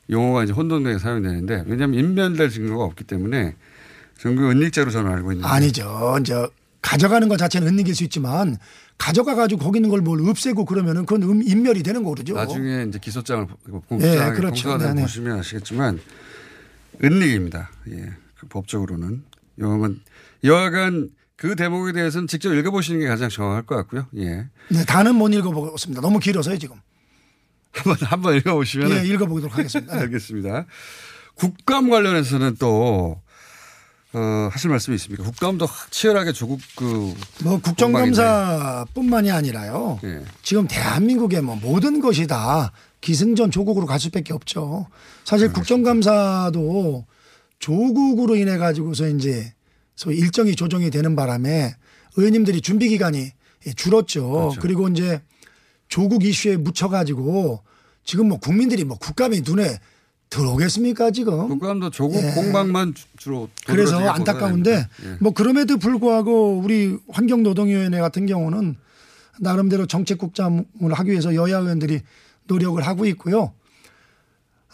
용어가 0.10 0.44
이제 0.44 0.52
혼돈되게 0.54 0.98
사용되는데 1.00 1.64
왜냐하면 1.68 2.00
인멸될 2.00 2.50
증거가 2.50 2.84
없기 2.86 3.04
때문에 3.06 3.56
증거 4.18 4.50
은닉죄로 4.50 4.92
저는 4.92 5.12
알고 5.12 5.32
있는데 5.34 5.48
아니죠. 5.48 6.18
이제 6.20 6.48
가져가는 6.82 7.28
것 7.30 7.38
자체는 7.38 7.68
은닉일 7.68 7.94
수 7.96 8.04
있지만 8.04 8.58
가져가 8.98 9.36
가지고 9.36 9.64
거기 9.64 9.78
있는 9.78 9.90
걸 9.90 10.02
뭘 10.02 10.28
없애고 10.28 10.66
그러면은 10.66 11.06
그건 11.06 11.24
음- 11.24 11.42
인멸이 11.44 11.84
되는 11.84 12.04
거죠. 12.04 12.34
나중에 12.34 12.86
이제 12.88 13.00
기소장을 13.00 13.48
예, 13.68 13.72
공소장을 13.88 14.34
그렇죠. 14.36 14.70
공소장을 14.70 14.80
네네. 14.96 15.02
보시면 15.04 15.40
아시겠지만 15.40 16.00
은닉입니다. 17.04 17.70
예, 17.92 18.10
그 18.40 18.48
법적으로는 18.48 19.24
여하간 19.60 20.00
여하간 20.44 21.10
그 21.42 21.56
대목에 21.56 21.92
대해서는 21.92 22.28
직접 22.28 22.54
읽어보시는 22.54 23.00
게 23.00 23.08
가장 23.08 23.28
정확할 23.28 23.64
것 23.64 23.76
같고요. 23.78 24.06
예, 24.18 24.46
네, 24.70 24.86
다는 24.86 25.16
못 25.16 25.34
읽어보겠습니다. 25.34 26.00
너무 26.00 26.20
길어서요 26.20 26.60
지금. 26.60 26.76
한번 27.72 27.96
한번 28.08 28.36
읽어보시면 28.36 28.92
예, 28.92 29.08
읽어보도록 29.08 29.58
하겠습니다. 29.58 29.96
네. 29.96 30.02
알겠습니다. 30.02 30.68
국감 31.34 31.90
관련해서는 31.90 32.58
또 32.60 33.20
어, 34.14 34.50
하실 34.52 34.70
말씀이 34.70 34.94
있습니까? 34.98 35.24
국감도 35.24 35.68
치열하게 35.90 36.32
조국 36.34 36.60
그 36.76 37.16
뭐 37.44 37.60
국정감사뿐만이 37.60 39.32
아니라요. 39.32 40.00
예. 40.04 40.22
지금 40.44 40.68
대한민국의 40.68 41.42
뭐 41.42 41.56
모든 41.56 42.02
것이 42.02 42.28
다 42.28 42.72
기승전 43.00 43.50
조국으로 43.50 43.88
갈 43.88 44.00
수밖에 44.00 44.32
없죠. 44.34 44.86
사실 45.24 45.52
국정감사도 45.52 47.04
조국으로 47.58 48.36
인해 48.36 48.60
가지고서 48.60 49.08
이제 49.08 49.56
소위 49.96 50.18
일정이 50.18 50.56
조정이 50.56 50.90
되는 50.90 51.16
바람에 51.16 51.76
의원님들이 52.16 52.62
준비 52.62 52.90
기간이 52.90 53.32
줄었죠. 53.76 54.30
그렇죠. 54.32 54.60
그리고 54.62 54.88
이제 54.88 55.22
조국 55.88 56.24
이슈에 56.26 56.58
묻혀가지고 56.58 57.62
지금 58.04 58.30
뭐 58.30 58.40
국민들이 58.40 58.84
뭐 58.84 58.98
국감이 58.98 59.42
눈에 59.42 59.78
들어오겠습니까 60.30 61.12
지금? 61.12 61.50
국감도 61.50 61.90
조국 61.90 62.16
예. 62.24 62.32
공방만 62.32 62.94
주- 62.96 63.06
주로 63.18 63.50
그래서 63.68 64.00
안타까운데. 64.00 64.72
예. 65.04 65.18
뭐 65.20 65.34
그럼에도 65.34 65.78
불구하고 65.78 66.58
우리 66.60 66.98
환경노동위원회 67.10 68.00
같은 68.00 68.26
경우는 68.26 68.78
나름대로 69.40 69.86
정책국장을 69.88 70.64
하기 70.94 71.12
위해서 71.12 71.36
여야 71.36 71.58
의원들이 71.58 72.00
노력을 72.48 72.82
하고 72.82 73.06
있고요. 73.08 73.54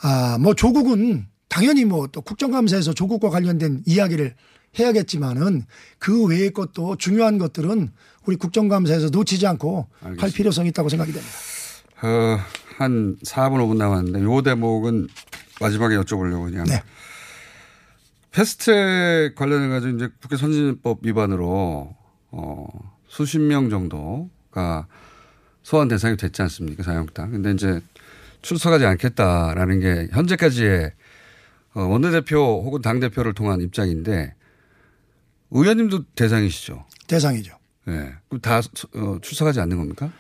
아, 0.01 0.37
뭐 0.39 0.53
조국은 0.53 1.25
당연히 1.49 1.85
뭐 1.85 2.07
또 2.07 2.21
국정감사에서 2.21 2.93
조국과 2.93 3.29
관련된 3.29 3.81
이야기를 3.85 4.35
해야겠지만은 4.77 5.65
그 5.99 6.25
외의 6.25 6.51
것도 6.51 6.97
중요한 6.97 7.37
것들은 7.37 7.91
우리 8.25 8.35
국정감사에서 8.35 9.09
놓치지 9.09 9.47
않고 9.47 9.87
할 9.99 10.09
알겠습니다. 10.11 10.35
필요성이 10.35 10.69
있다고 10.69 10.89
생각이 10.89 11.11
됩니다. 11.11 11.33
어, 12.03 12.39
한 12.77 13.15
4분 13.23 13.53
5분 13.53 13.77
남았는데 13.77 14.23
요 14.23 14.41
대목은 14.41 15.07
마지막에 15.59 15.95
여쭤보려고 15.95 16.45
그냥. 16.45 16.65
네. 16.65 16.83
패스트트랙 18.31 19.33
관련해 19.35 19.67
가지고 19.69 19.95
이제 19.95 20.09
국회 20.21 20.37
선진법 20.37 20.99
위반으로 21.01 21.95
어, 22.31 22.67
수십 23.07 23.39
명 23.39 23.69
정도가 23.69 24.87
소환 25.63 25.87
대상이 25.87 26.17
됐지 26.17 26.41
않습니까 26.43 26.83
자유한국당. 26.83 27.31
근데 27.31 27.51
이제 27.51 27.81
출석하지 28.43 28.85
않겠다라는 28.85 29.79
게 29.79 30.07
현재까지의 30.11 30.91
어, 31.73 31.81
원내대표 31.81 32.61
혹은 32.63 32.81
당대표를 32.81 33.33
통한 33.33 33.61
입장인데 33.61 34.35
의원님도 35.51 36.05
대상이시죠. 36.15 36.85
대상이죠. 37.07 37.57
예. 37.87 38.13
그럼 38.27 38.41
다 38.41 38.61
어, 38.95 39.17
출석하지 39.21 39.59
않는 39.61 39.77
겁니까? 39.77 40.11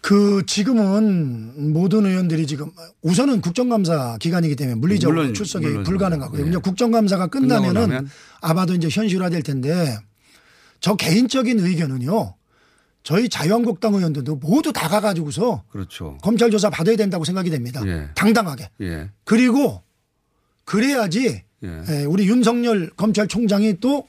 그 0.00 0.42
지금은 0.46 1.72
모든 1.72 2.04
의원들이 2.04 2.48
지금 2.48 2.72
우선은 3.02 3.40
국정감사 3.40 4.18
기간이기 4.18 4.56
때문에 4.56 4.74
물리적으로 4.74 5.20
물론, 5.20 5.34
출석이 5.34 5.64
물론, 5.64 5.82
불가능하고요. 5.84 6.44
예. 6.44 6.48
이제 6.48 6.58
국정감사가 6.58 7.28
끝나면은 7.28 7.80
나면? 7.82 8.10
아마도 8.40 8.74
이제 8.74 8.88
현실화될 8.90 9.44
텐데 9.44 9.96
저 10.80 10.96
개인적인 10.96 11.60
의견은요. 11.60 12.34
저희 13.04 13.28
자유한국당 13.28 13.94
의원들도 13.94 14.36
모두 14.36 14.72
다 14.72 14.88
가가지고서 14.88 15.64
그렇죠. 15.68 16.18
검찰 16.22 16.50
조사 16.50 16.68
받아야 16.70 16.96
된다고 16.96 17.24
생각이 17.24 17.50
됩니다. 17.50 17.80
예. 17.86 18.08
당당하게. 18.16 18.70
예. 18.80 19.10
그리고 19.24 19.82
그래야지 20.64 21.44
예. 21.64 21.82
예, 21.88 22.04
우리 22.04 22.26
윤석열 22.28 22.90
검찰총장이 22.90 23.78
또 23.80 24.06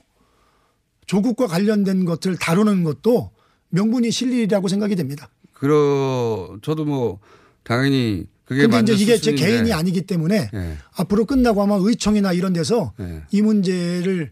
조국과 1.06 1.48
관련된 1.48 2.06
것을 2.06 2.38
다루는 2.38 2.84
것도 2.84 3.32
명분이 3.70 4.12
실리라고 4.12 4.68
생각이 4.68 4.96
됩니다. 4.96 5.30
그러 5.54 6.58
저도 6.62 6.86
뭐 6.86 7.20
당연히 7.64 8.26
그게 8.46 8.68
근데 8.68 8.80
이제 8.82 8.94
이게 8.94 9.14
제 9.18 9.32
수순인데. 9.32 9.42
개인이 9.46 9.74
아니기 9.74 10.02
때문에 10.04 10.50
예. 10.54 10.78
앞으로 10.96 11.26
끝나고 11.26 11.62
아마 11.64 11.76
의총이나 11.80 12.34
이런 12.34 12.54
데서 12.54 12.94
예. 13.00 13.24
이 13.32 13.42
문제를 13.42 14.32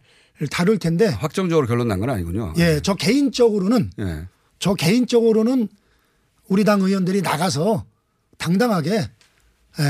다룰 0.49 0.77
텐데 0.79 1.07
확정적으로 1.07 1.67
결론 1.67 1.87
난 1.87 1.99
건 1.99 2.09
아니군요. 2.09 2.53
예, 2.57 2.79
저 2.83 2.95
개인적으로는 2.95 3.91
예. 3.99 4.27
저 4.59 4.73
개인적으로는 4.73 5.67
우리 6.49 6.63
당 6.63 6.81
의원들이 6.81 7.21
나가서 7.21 7.85
당당하게 8.37 8.91
예, 8.91 9.09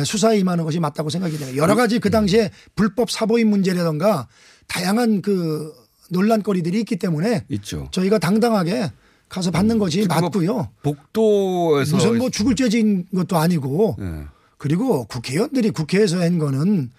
수사에 0.06 0.38
임하는 0.40 0.64
것이 0.64 0.80
맞다고 0.80 1.10
생각이 1.10 1.38
돼요. 1.38 1.58
여러 1.58 1.76
가지 1.76 2.00
그 2.00 2.10
당시에 2.10 2.52
불법 2.76 3.10
사보임 3.12 3.50
문제라던가 3.50 4.28
다양한 4.68 5.22
그 5.22 5.74
논란거리들이 6.10 6.80
있기 6.82 6.98
때문에 6.98 7.46
있죠. 7.50 7.88
저희가 7.92 8.20
당당하게 8.20 8.92
가서 9.30 9.50
받는 9.50 9.80
것이 9.80 10.06
뭐 10.08 10.22
맞고요. 10.22 10.70
복도에서 10.84 11.96
무슨 11.96 12.18
뭐 12.18 12.30
죽을 12.30 12.56
죄진 12.56 13.06
것도 13.16 13.38
아니고 13.38 13.98
예. 14.02 14.26
그리고 14.58 15.06
국회의원들이 15.06 15.72
국회에서 15.72 16.22
한 16.22 16.38
거는 16.38 16.92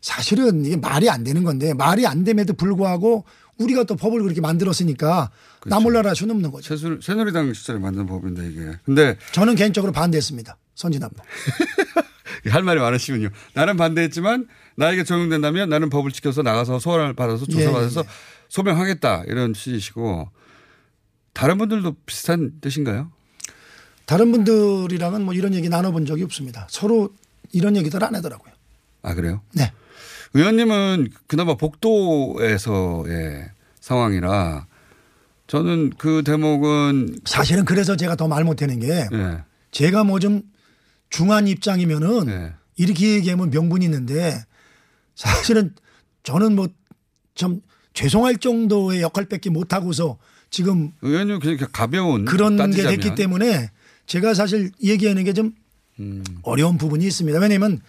사실은 0.00 0.64
이게 0.64 0.76
말이 0.76 1.10
안 1.10 1.24
되는 1.24 1.42
건데 1.44 1.74
말이 1.74 2.06
안 2.06 2.24
됨에도 2.24 2.54
불구하고 2.54 3.24
우리가 3.58 3.84
또 3.84 3.96
법을 3.96 4.22
그렇게 4.22 4.40
만들었으니까 4.40 5.30
그렇죠. 5.60 5.74
나몰라라 5.76 6.10
할 6.10 6.16
수는 6.16 6.34
없는 6.36 6.50
거죠. 6.50 6.76
새누, 6.76 7.00
새누리당 7.02 7.52
시절에 7.52 7.78
만든 7.78 8.06
법인데 8.06 8.48
이게. 8.48 8.72
근데 8.84 9.16
저는 9.32 9.54
개인적으로 9.56 9.92
반대했습니다. 9.92 10.56
선진화법. 10.74 11.18
할 12.50 12.62
말이 12.62 12.80
많으시군요. 12.80 13.28
나는 13.54 13.76
반대했지만 13.76 14.46
나에게 14.76 15.04
적용된다면 15.04 15.68
나는 15.68 15.90
법을 15.90 16.10
지켜서 16.12 16.42
나가서 16.42 16.78
소환을 16.78 17.14
받아서 17.14 17.44
예, 17.48 17.52
조사받아서 17.52 18.00
예. 18.00 18.04
소명하겠다 18.48 19.24
이런 19.28 19.54
취지시고 19.54 20.28
다른 21.32 21.58
분들도 21.58 21.96
비슷한 22.06 22.52
뜻인가요? 22.60 23.10
다른 24.06 24.32
분들이랑은 24.32 25.22
뭐 25.24 25.32
이런 25.34 25.54
얘기 25.54 25.68
나눠본 25.68 26.04
적이 26.06 26.24
없습니다. 26.24 26.66
서로 26.70 27.10
이런 27.52 27.76
얘기들 27.76 28.02
안 28.04 28.14
하더라고요. 28.14 28.52
아 29.02 29.14
그래요? 29.14 29.40
네. 29.54 29.72
의원님은 30.34 31.08
그나마 31.26 31.54
복도에서의 31.54 33.50
상황이라 33.80 34.66
저는 35.46 35.90
그 35.98 36.22
대목은 36.24 37.16
사실은 37.24 37.64
그래서 37.64 37.96
제가 37.96 38.16
더 38.16 38.28
말 38.28 38.44
못하는 38.44 38.78
게 38.80 39.06
예. 39.12 39.38
제가 39.70 40.04
뭐 40.04 40.18
좀 40.18 40.42
중한 41.12 41.46
입장이면은 41.46 42.28
예. 42.28 42.52
이렇게 42.76 43.14
얘기하면 43.14 43.50
명분이 43.50 43.84
있는데 43.84 44.44
사실은 45.14 45.74
저는 46.24 46.56
뭐좀 46.56 47.60
죄송할 47.92 48.38
정도의 48.38 49.02
역할밖에 49.02 49.50
못 49.50 49.74
하고서 49.74 50.18
지금 50.50 50.90
의원님 51.02 51.38
그냥 51.38 51.58
가벼운 51.70 52.24
그런 52.24 52.56
게 52.56 52.62
따지자면. 52.62 53.00
됐기 53.00 53.14
때문에 53.14 53.70
제가 54.06 54.34
사실 54.34 54.70
얘기하는 54.82 55.24
게좀 55.24 55.54
음, 56.00 56.24
어려운 56.42 56.78
부분이 56.78 57.06
있습니다. 57.06 57.38
왜냐하면 57.38 57.80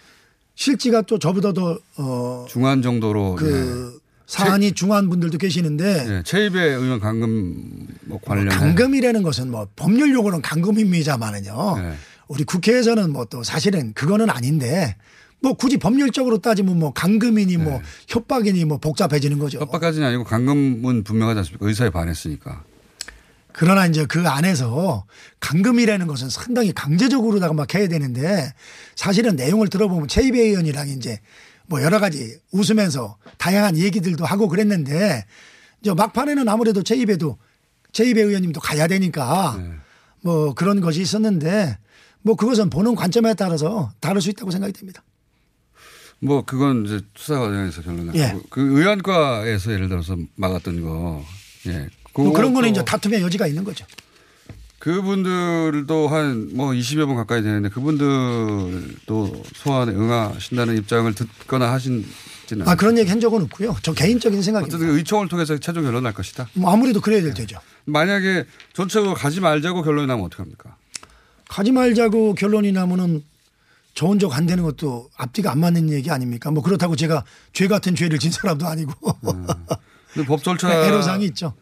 실지가 0.54 1.02
또 1.02 1.18
저보다 1.18 1.52
더 1.52 1.78
어, 1.96 2.46
중한 2.48 2.82
정도로 2.82 3.36
그 3.36 3.98
사안이 4.26 4.72
중한 4.72 5.08
분들도 5.08 5.38
계시는데 5.38 6.18
예. 6.18 6.22
최입의 6.24 6.76
의원 6.76 7.00
강금 7.00 7.86
뭐 8.02 8.20
관련 8.22 8.48
강금이라는 8.48 9.22
것은 9.22 9.50
뭐 9.50 9.66
법률 9.76 10.12
용어는 10.12 10.42
강금입니다만은요. 10.42 11.78
네. 11.78 11.94
우리 12.34 12.44
국회에서는 12.44 13.12
뭐 13.12 13.24
또 13.30 13.42
사실은 13.42 13.92
그거는 13.94 14.28
아닌데 14.28 14.96
뭐 15.40 15.54
굳이 15.54 15.76
법률적으로 15.78 16.38
따지면 16.38 16.78
뭐 16.78 16.92
강금이니 16.92 17.56
뭐 17.56 17.80
협박이니 18.08 18.64
뭐 18.64 18.78
복잡해지는 18.78 19.38
거죠. 19.38 19.58
네. 19.58 19.64
협박까지는 19.64 20.06
아니고 20.08 20.24
강금은 20.24 21.04
분명하지 21.04 21.38
않습니까? 21.38 21.66
의사에 21.66 21.90
반했으니까. 21.90 22.64
그러나 23.52 23.86
이제 23.86 24.04
그 24.06 24.26
안에서 24.28 25.04
강금이라는 25.40 26.06
것은 26.06 26.28
상당히 26.28 26.72
강제적으로다가 26.72 27.54
막 27.54 27.72
해야 27.74 27.88
되는데 27.88 28.52
사실은 28.96 29.36
내용을 29.36 29.68
들어보면 29.68 30.08
최이배 30.08 30.40
의원이랑 30.40 30.88
이제 30.88 31.20
뭐 31.66 31.82
여러 31.82 32.00
가지 32.00 32.36
웃으면서 32.52 33.16
다양한 33.38 33.78
얘기들도 33.78 34.24
하고 34.24 34.48
그랬는데 34.48 35.24
이제 35.80 35.94
막판에는 35.94 36.48
아무래도 36.48 36.82
최이배도 36.82 37.38
최이배 37.92 38.22
의원님도 38.22 38.60
가야 38.60 38.86
되니까 38.88 39.56
네. 39.58 39.70
뭐 40.20 40.54
그런 40.54 40.80
것이 40.80 41.00
있었는데 41.00 41.78
뭐 42.24 42.34
그것은 42.36 42.70
보는 42.70 42.94
관점에 42.94 43.34
따라서 43.34 43.92
다를 44.00 44.20
수 44.22 44.30
있다고 44.30 44.50
생각이 44.50 44.72
됩니다. 44.72 45.02
뭐 46.20 46.42
그건 46.42 46.86
이제 46.86 47.00
수사 47.14 47.38
과정에서 47.38 47.82
결론 47.82 48.06
나고 48.06 48.18
예. 48.18 48.34
그 48.48 48.60
의원과에서 48.78 49.72
예를 49.72 49.88
들어서 49.90 50.16
막았던 50.36 50.80
거. 50.82 51.22
예. 51.66 51.86
뭐 52.16 52.32
그런 52.32 52.54
거는 52.54 52.70
이제 52.70 52.82
다툼의 52.84 53.20
여지가 53.20 53.46
있는 53.46 53.62
거죠. 53.62 53.84
그분들도 54.78 56.08
한 56.08 56.50
뭐 56.54 56.70
20여 56.72 57.06
분 57.06 57.16
가까이 57.16 57.42
되는데 57.42 57.68
그분들도 57.68 59.42
소환에 59.54 59.92
응하신다는 59.92 60.76
입장을 60.78 61.12
듣거나 61.14 61.72
하신지는 61.72 62.66
아 62.66 62.74
그런 62.74 62.96
얘기 62.98 63.10
한 63.10 63.20
적은 63.20 63.42
없고요. 63.42 63.76
저 63.82 63.92
개인적인 63.92 64.40
생각입니다. 64.42 64.76
어쨌든 64.76 64.94
의총을 64.96 65.28
통해서 65.28 65.58
최종 65.58 65.82
결론 65.84 66.04
날 66.04 66.14
것이다. 66.14 66.48
뭐 66.54 66.70
아무래도 66.72 67.00
그래야 67.00 67.20
될 67.22 67.34
테죠. 67.34 67.58
만약에 67.86 68.44
전체적으로 68.72 69.14
가지 69.14 69.40
말자고 69.40 69.82
결론이 69.82 70.06
나면 70.06 70.24
어떡합니까? 70.26 70.76
가지 71.54 71.70
말자고 71.70 72.34
결론이 72.34 72.72
나면은 72.72 73.22
저 73.94 74.06
혼자 74.06 74.26
간다는 74.26 74.64
것도 74.64 75.08
앞뒤가 75.16 75.52
안 75.52 75.60
맞는 75.60 75.88
얘기 75.90 76.10
아닙니까? 76.10 76.50
뭐 76.50 76.64
그렇다고 76.64 76.96
제가 76.96 77.24
죄 77.52 77.68
같은 77.68 77.94
죄를 77.94 78.18
진 78.18 78.32
사람도 78.32 78.66
아니고 78.66 78.92
근데 80.12 80.26
법 80.26 80.42
절차 80.42 80.68
애로사항이 80.84 81.26
있죠. 81.26 81.54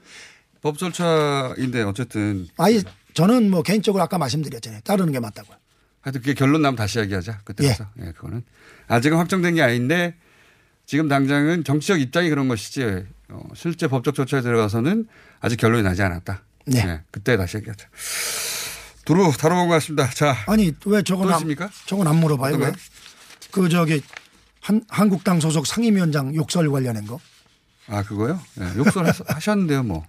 법 0.63 0.79
절차인데 0.79 1.83
어쨌든 1.83 2.49
아예 2.57 2.83
저는 3.13 3.51
뭐 3.51 3.63
개인적으로 3.63 4.03
아까 4.03 4.17
말씀드렸잖아요. 4.17 4.81
따르는 4.81 5.13
게 5.13 5.21
맞다고요. 5.21 5.59
하여튼 6.01 6.23
그게 6.23 6.33
결론 6.33 6.63
나면 6.63 6.77
다시 6.77 6.99
이야기하자. 6.99 7.41
그때 7.45 7.69
가서. 7.69 7.87
예. 8.01 8.13
그거는 8.13 8.45
아직은 8.89 9.19
확정된 9.19 9.57
게 9.57 9.63
아닌데 9.63 10.15
지금 10.87 11.07
당장은 11.07 11.65
정치적 11.65 12.01
입장이 12.01 12.31
그런 12.31 12.49
것이지 12.49 13.05
어, 13.29 13.43
실제 13.55 13.89
법적 13.89 14.15
절차에 14.15 14.41
들어가서는 14.41 15.07
아직 15.41 15.57
결론이 15.57 15.83
나지 15.83 16.01
않았다. 16.01 16.45
네. 16.65 16.79
예, 16.79 17.01
그때 17.11 17.37
다시 17.37 17.59
얘기하자. 17.59 17.89
두루 19.05 19.33
다뤄본 19.33 19.69
것 19.69 19.75
같습니다. 19.75 20.09
자, 20.11 20.37
아니 20.47 20.73
왜 20.87 21.03
저건 21.03 21.27
또 21.29 21.35
안, 21.35 21.39
있습니까? 21.39 21.71
저건 21.87 22.07
안 22.07 22.17
물어봐요? 22.17 22.57
왜? 22.57 22.73
그 23.51 23.69
저기 23.69 24.03
한, 24.61 24.83
한국당 24.89 25.41
소속 25.41 25.67
상임위원장 25.67 26.35
욕설 26.35 26.71
관련한 26.71 27.07
거. 27.07 27.19
아 27.89 28.03
그거요? 28.03 28.41
네, 28.55 28.67
욕설 28.77 29.07
하셨는데요, 29.27 29.83
뭐. 29.83 30.07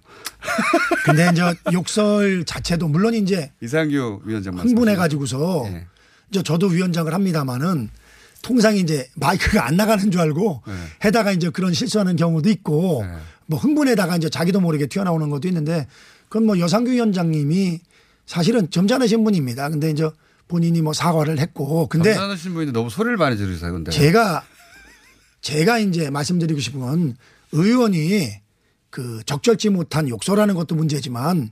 근데 1.04 1.28
이제 1.32 1.42
욕설 1.72 2.44
자체도 2.44 2.86
물론 2.88 3.14
이제 3.14 3.50
이상규 3.60 4.22
위원장 4.24 4.56
흥분해 4.58 4.94
가지고서 4.94 5.68
네. 5.70 5.86
이제 6.30 6.42
저도 6.42 6.68
위원장을 6.68 7.12
합니다마는 7.12 7.90
통상 8.42 8.76
이제 8.76 9.08
마이크가 9.16 9.66
안 9.66 9.76
나가는 9.76 10.08
줄 10.10 10.20
알고 10.20 10.62
네. 10.66 10.72
해다가 11.04 11.32
이제 11.32 11.50
그런 11.50 11.72
실수하는 11.72 12.14
경우도 12.14 12.48
있고 12.50 13.04
네. 13.04 13.12
뭐 13.46 13.58
흥분에다가 13.58 14.16
이제 14.16 14.28
자기도 14.28 14.60
모르게 14.60 14.86
튀어나오는 14.86 15.28
것도 15.30 15.48
있는데 15.48 15.86
그건 16.28 16.46
뭐 16.46 16.58
여상규 16.58 16.90
위원장님이 16.92 17.80
사실은 18.26 18.70
점잖으신 18.70 19.24
분입니다. 19.24 19.68
근데 19.68 19.90
이제 19.90 20.08
본인이 20.48 20.82
뭐 20.82 20.92
사과를 20.92 21.38
했고 21.38 21.86
근데 21.88 22.12
점잖으신 22.14 22.52
분인데 22.54 22.72
너무 22.72 22.90
소리를 22.90 23.16
많이 23.16 23.36
지르세요. 23.36 23.72
근데 23.72 23.90
제가 23.90 24.44
제가 25.40 25.78
이제 25.78 26.10
말씀드리고 26.10 26.60
싶은 26.60 26.80
건 26.80 27.16
의원이 27.52 28.30
그 28.90 29.20
적절치 29.26 29.70
못한 29.70 30.08
욕설하는 30.08 30.54
것도 30.54 30.74
문제지만 30.74 31.50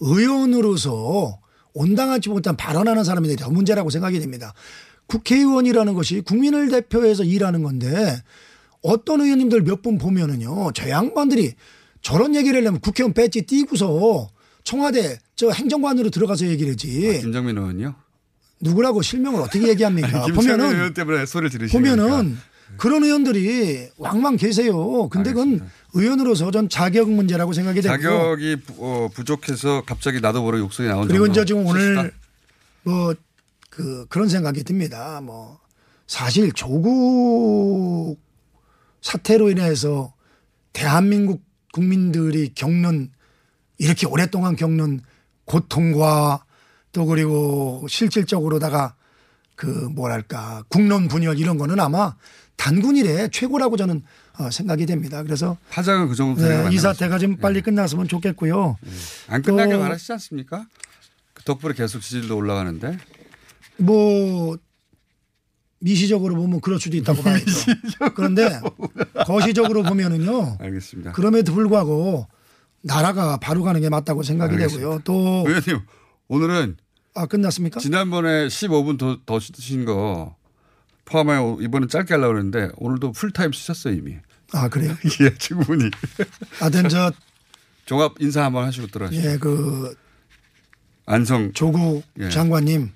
의원으로서 0.00 1.38
온당하지 1.74 2.28
못한 2.30 2.56
발언하는 2.56 3.04
사람이 3.04 3.34
더 3.36 3.50
문제라고 3.50 3.90
생각이 3.90 4.18
됩니다. 4.20 4.54
국회의원이라는 5.06 5.94
것이 5.94 6.20
국민을 6.22 6.68
대표해서 6.70 7.22
일하는 7.22 7.62
건데 7.62 8.22
어떤 8.82 9.20
의원님들 9.20 9.62
몇 9.62 9.82
분 9.82 9.98
보면은요 9.98 10.72
저 10.72 10.88
양반들이 10.88 11.54
저런 12.02 12.34
얘기를 12.34 12.60
하려면 12.60 12.80
국회의원 12.80 13.12
배지 13.12 13.42
띄고서 13.42 14.28
청와대 14.64 15.18
저 15.36 15.50
행정관으로 15.50 16.10
들어가서 16.10 16.46
얘기를 16.46 16.72
하지. 16.72 17.16
아, 17.18 17.20
김정민 17.20 17.56
의원요? 17.58 17.94
누구라고 18.60 19.02
실명을 19.02 19.40
어떻게 19.42 19.68
얘기합니까? 19.68 20.26
보면은 20.28 20.74
의원 20.74 20.94
때문에 20.94 21.26
소리 21.26 21.50
지르시니까. 21.50 21.78
보면은 21.78 22.38
그런 22.78 23.04
의원들이 23.04 23.90
왕왕 23.98 24.36
계세요. 24.36 25.08
근데 25.10 25.32
그건 25.32 25.68
의원으로서 25.92 26.50
전 26.50 26.68
자격 26.68 27.10
문제라고 27.10 27.52
생각이 27.52 27.80
되고 27.82 27.94
자격이 27.94 28.56
어, 28.78 29.08
부족해서 29.14 29.82
갑자기 29.86 30.20
나도 30.20 30.42
모르게 30.42 30.64
욕설이 30.64 30.88
나온 30.88 31.06
그리고 31.06 31.26
이제 31.26 31.44
지금 31.44 31.64
오늘 31.66 32.12
뭐 32.82 33.14
그 33.76 34.06
그런 34.08 34.30
생각이 34.30 34.64
듭니다. 34.64 35.20
뭐 35.22 35.60
사실 36.06 36.50
조국 36.52 38.18
사태로 39.02 39.50
인해서 39.50 40.14
대한민국 40.72 41.42
국민들이 41.74 42.54
겪는 42.54 43.10
이렇게 43.76 44.06
오랫동안 44.06 44.56
겪는 44.56 45.00
고통과 45.46 46.44
또 46.92 47.06
그리고 47.06 47.86
실질적으로다가 47.88 48.94
그 49.54 49.66
뭐랄까 49.66 50.64
국론 50.68 51.08
분열 51.08 51.38
이런 51.38 51.56
거는 51.56 51.80
아마 51.80 52.14
단군 52.56 52.96
일에 52.96 53.28
최고라고 53.28 53.76
저는 53.76 54.02
어, 54.38 54.50
생각이 54.50 54.84
됩니다. 54.86 55.22
그래서 55.22 55.56
파장은 55.70 56.08
그 56.08 56.14
정도 56.14 56.42
네, 56.42 56.68
이 56.72 56.78
사태가 56.78 57.18
좀 57.18 57.36
빨리 57.36 57.56
네. 57.56 57.60
끝났으면 57.62 58.08
좋겠고요. 58.08 58.76
네. 58.80 58.90
안 59.28 59.42
끝나길 59.42 59.78
바라시지 59.78 60.12
않습니까? 60.12 60.66
그 61.32 61.42
덕분에 61.44 61.74
계속 61.74 62.00
지지율도 62.00 62.36
올라가는데. 62.36 62.98
뭐 63.78 64.56
미시적으로 65.78 66.34
보면 66.34 66.60
그럴 66.60 66.80
수도 66.80 66.96
있다고 66.96 67.22
봐야죠. 67.22 67.44
그런데 68.14 68.60
거시적으로 69.26 69.82
보면은요. 69.82 70.58
알겠습니다. 70.60 71.12
그럼에도 71.12 71.52
불구하고 71.52 72.26
나라가 72.86 73.36
바로 73.38 73.62
가는 73.62 73.80
게 73.80 73.88
맞다고 73.88 74.22
생각이 74.22 74.54
알겠습니다. 74.54 74.80
되고요. 74.80 75.00
또 75.04 75.44
의원님 75.46 75.80
오늘은 76.28 76.76
아 77.14 77.26
끝났습니까? 77.26 77.80
지난번에 77.80 78.46
15분 78.46 78.98
더, 78.98 79.18
더 79.26 79.40
쓰신 79.40 79.84
거 79.84 80.36
포함하여 81.04 81.58
이번엔 81.60 81.88
짧게 81.88 82.14
하려고 82.14 82.34
그랬는데 82.34 82.70
오늘도 82.76 83.12
풀타임 83.12 83.52
쓰셨어요 83.52 83.94
이미. 83.94 84.16
아 84.52 84.68
그래요? 84.68 84.94
예, 85.20 85.34
충분히. 85.36 85.90
하여튼 86.60 86.88
저 86.88 87.10
종합 87.86 88.14
인사 88.20 88.44
한번 88.44 88.64
하시고 88.64 88.86
들어가시죠. 88.86 89.28
예, 89.28 89.36
그 89.38 89.94
안성 91.06 91.52
조국 91.52 92.04
예. 92.18 92.28
장관님 92.30 92.92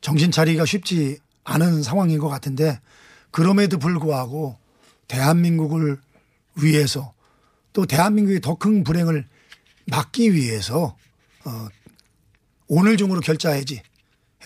정신 0.00 0.30
차리기가 0.30 0.64
쉽지 0.64 1.18
않은 1.44 1.82
상황인 1.82 2.18
것 2.18 2.28
같은데 2.28 2.80
그럼에도 3.30 3.78
불구하고 3.78 4.58
대한민국을 5.06 5.98
위해서 6.62 7.12
또 7.72 7.86
대한민국의 7.86 8.40
더 8.40 8.56
큰 8.56 8.82
불행을 8.84 9.26
막기 9.86 10.34
위해서 10.34 10.96
어, 11.44 11.68
오늘 12.66 12.96
중으로 12.96 13.20
결자해지 13.20 13.82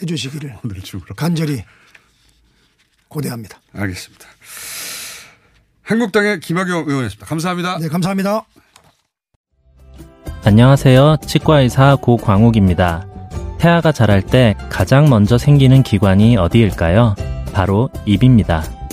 해 0.01 0.07
주시기를 0.07 0.57
오늘 0.65 0.81
중으로 0.83 1.15
간절히 1.15 1.65
고대합니다. 3.09 3.61
알겠습니다. 3.73 4.27
한국당의 5.83 6.41
김학용 6.41 6.89
의원이었습니다. 6.89 7.27
감사합니다. 7.27 7.79
네, 7.79 7.89
감사합니다. 7.89 8.47
안녕하세요. 10.45 11.17
치과의사 11.27 11.97
고광욱입니다. 11.97 13.07
태아가 13.59 13.93
자랄 13.93 14.23
때 14.23 14.55
가장 14.71 15.09
먼저 15.09 15.39
생기는 15.39 15.83
기관이 15.83 16.37
어디일까요? 16.37 17.15
바로 17.53 17.91
입입니다. 18.07 18.63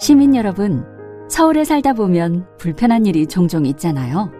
시민 0.00 0.34
여러분, 0.34 0.82
서울에 1.28 1.62
살다 1.62 1.92
보면 1.92 2.46
불편한 2.56 3.04
일이 3.04 3.26
종종 3.26 3.66
있잖아요. 3.66 4.32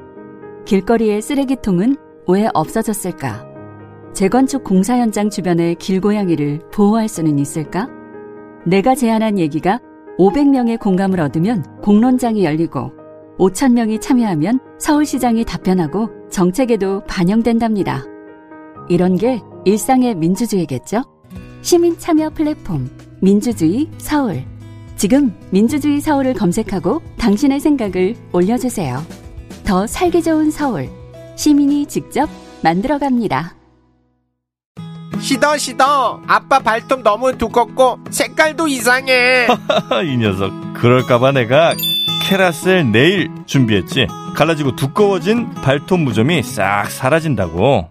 길거리의 0.64 1.20
쓰레기통은 1.20 1.96
왜 2.28 2.48
없어졌을까? 2.54 3.44
재건축 4.14 4.64
공사 4.64 4.96
현장 4.96 5.28
주변의 5.28 5.74
길고양이를 5.74 6.60
보호할 6.72 7.08
수는 7.08 7.38
있을까? 7.38 7.90
내가 8.64 8.94
제안한 8.94 9.38
얘기가 9.38 9.80
500명의 10.18 10.80
공감을 10.80 11.20
얻으면 11.20 11.62
공론장이 11.82 12.42
열리고 12.42 12.92
5천명이 13.38 14.00
참여하면 14.00 14.60
서울시장이 14.78 15.44
답변하고 15.44 16.08
정책에도 16.30 17.02
반영된답니다. 17.04 18.06
이런 18.88 19.16
게 19.16 19.42
일상의 19.66 20.14
민주주의겠죠? 20.14 21.02
시민 21.60 21.98
참여 21.98 22.30
플랫폼 22.30 22.88
민주주의 23.20 23.90
서울 23.98 24.42
지금 25.00 25.34
민주주의 25.48 25.98
서울을 25.98 26.34
검색하고 26.34 27.00
당신의 27.16 27.58
생각을 27.60 28.16
올려주세요. 28.32 29.02
더 29.64 29.86
살기 29.86 30.22
좋은 30.22 30.50
서울. 30.50 30.90
시민이 31.36 31.86
직접 31.86 32.28
만들어갑니다. 32.62 33.54
시더 35.18 35.56
시더 35.56 36.20
아빠 36.26 36.58
발톱 36.58 37.02
너무 37.02 37.38
두껍고 37.38 37.98
색깔도 38.10 38.68
이상해 38.68 39.46
이 40.04 40.18
녀석 40.18 40.52
그럴까봐 40.74 41.32
내가 41.32 41.72
캐라셀 42.24 42.92
네일 42.92 43.30
준비했지 43.46 44.06
갈라지고 44.36 44.76
두꺼워진 44.76 45.48
발톱 45.62 45.98
무좀이 46.00 46.42
싹 46.42 46.90
사라진다고 46.90 47.88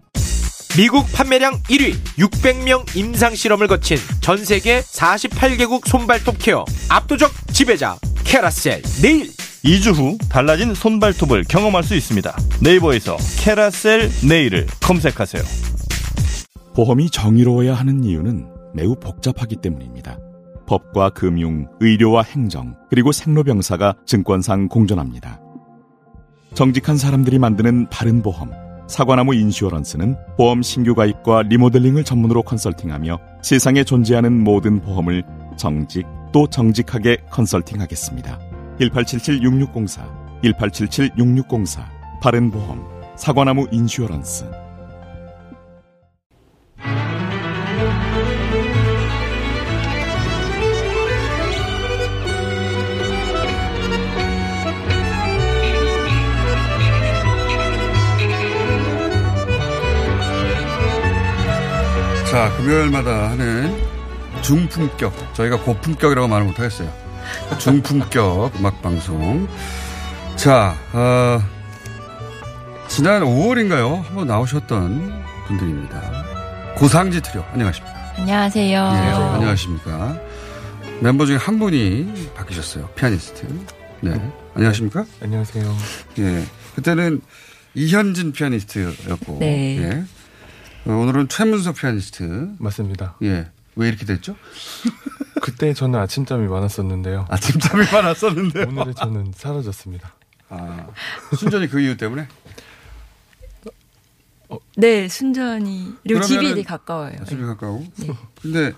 미국 0.80 1.12
판매량 1.12 1.62
1위 1.63 1.94
600명 2.18 2.96
임상 2.96 3.36
실험을 3.36 3.68
거친 3.68 3.98
전 4.22 4.38
세계 4.38 4.80
48개국 4.80 5.86
손발톱 5.86 6.38
케어 6.39 6.63
압도적 6.88 7.30
지배자 7.52 7.98
캐라셀 8.24 8.82
네일 9.02 9.28
2주 9.65 9.94
후 9.94 10.18
달라진 10.30 10.74
손발톱을 10.74 11.44
경험할 11.50 11.84
수 11.84 11.96
있습니다. 11.96 12.34
네이버에서 12.63 13.18
캐라셀 13.42 14.10
네일을 14.26 14.68
검색하세요. 14.82 15.44
보험이 16.74 17.10
정의로워야 17.10 17.74
하는 17.74 18.06
이유는 18.06 18.48
매우 18.74 18.96
복잡하기 18.96 19.58
때문입니다. 19.58 20.18
법과 20.65 21.10
금융, 21.10 21.68
의료와 21.82 22.24
행정, 22.24 22.78
그리고 22.89 23.12
생로병사가 23.12 23.96
증권상 24.06 24.70
공존합니다. 24.70 25.42
정직한 26.54 26.96
사람들이 26.96 27.38
만드는 27.38 27.89
바른 27.89 28.22
보험 28.22 28.68
사과나무 28.89 29.36
인슈어런스는 29.36 30.17
보험 30.36 30.63
신규 30.63 30.95
가입과 30.95 31.43
리모델링을 31.43 32.04
전문으로 32.04 32.41
컨설팅하며 32.41 33.19
세상에 33.43 33.84
존재하는 33.84 34.43
모든 34.43 34.82
보험을 34.82 35.23
정직 35.58 36.08
또 36.32 36.47
정직하게 36.47 37.17
컨설팅하겠습니다. 37.30 38.39
1877-6604, 38.80 40.41
1877-6604, 40.43 41.86
바른 42.19 42.49
보험, 42.49 42.84
사과나무 43.15 43.67
인슈어런스. 43.71 44.45
자, 62.32 62.56
금요일마다 62.58 63.32
하는 63.32 63.76
중품격. 64.42 65.34
저희가 65.34 65.60
고품격이라고 65.62 66.28
말을 66.28 66.46
못하겠어요. 66.48 66.92
중품격 67.58 68.60
음악방송. 68.60 69.48
자, 70.36 70.76
어, 70.94 71.39
지난 72.88 73.24
5월인가요? 73.24 74.04
한번 74.04 74.28
나오셨던 74.28 75.24
분들입니다. 75.48 76.76
고상지 76.78 77.20
트리오. 77.22 77.44
안녕하십니까. 77.52 78.13
안녕하세요. 78.18 78.78
예, 78.78 78.78
안녕하십니까. 78.78 80.20
멤버 81.02 81.26
중에 81.26 81.38
한 81.38 81.58
분이 81.58 82.32
바뀌셨어요. 82.36 82.89
피아니스트. 82.89 83.48
네. 84.02 84.12
안녕하십니까? 84.54 85.06
안녕하세요. 85.22 85.78
예. 86.20 86.44
그때는 86.76 87.22
이현진 87.74 88.34
피아니스트였고. 88.34 89.38
네. 89.39 89.78
예. 89.82 90.04
어, 90.86 90.92
오늘은 90.92 91.28
최문석 91.30 91.76
피아니스트. 91.76 92.56
맞습니다. 92.60 93.15
예. 93.24 93.50
왜 93.76 93.88
이렇게 93.88 94.06
됐죠? 94.06 94.36
그때 95.42 95.74
저는 95.74 96.00
아침잠이 96.00 96.48
많았었는데요. 96.48 97.26
아침잠이 97.30 97.86
많았었는데요. 97.92 98.68
오늘은 98.68 98.96
저는 98.96 99.34
사라졌습니다. 99.36 100.13
아, 100.50 100.88
순전히 101.38 101.68
그 101.68 101.80
이유 101.80 101.96
때문에? 101.96 102.28
네, 104.76 105.08
순전히. 105.08 105.94
그리고 106.04 106.22
집이 106.22 106.44
되게 106.48 106.63
가까워요. 106.63 107.18
아, 107.22 107.24
집이 107.24 107.42
가까워? 107.44 107.84
네. 107.98 108.08
근데 108.42 108.74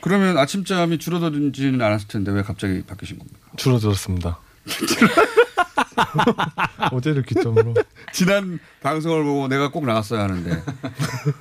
그러면 0.00 0.36
아침잠이 0.36 0.98
줄어들지는 0.98 1.80
않았을 1.80 2.08
텐데 2.08 2.32
왜 2.32 2.42
갑자기 2.42 2.82
바뀌신 2.82 3.18
겁니까? 3.18 3.38
줄어들었습니다. 3.56 4.40
어제를 6.92 7.22
기점으로. 7.22 7.74
지난 8.12 8.58
방송을 8.82 9.24
보고 9.24 9.48
내가 9.48 9.70
꼭 9.70 9.86
나갔어야 9.86 10.24
하는데 10.24 10.62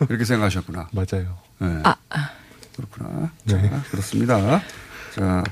그렇게 0.07 0.25
생각하셨구나. 0.25 0.89
맞아요. 0.91 1.37
네. 1.59 1.81
아, 1.83 1.95
그렇구나. 2.75 3.31
네. 3.45 3.69
자, 3.69 3.83
그렇습니다. 3.91 4.61
자, 5.15 5.43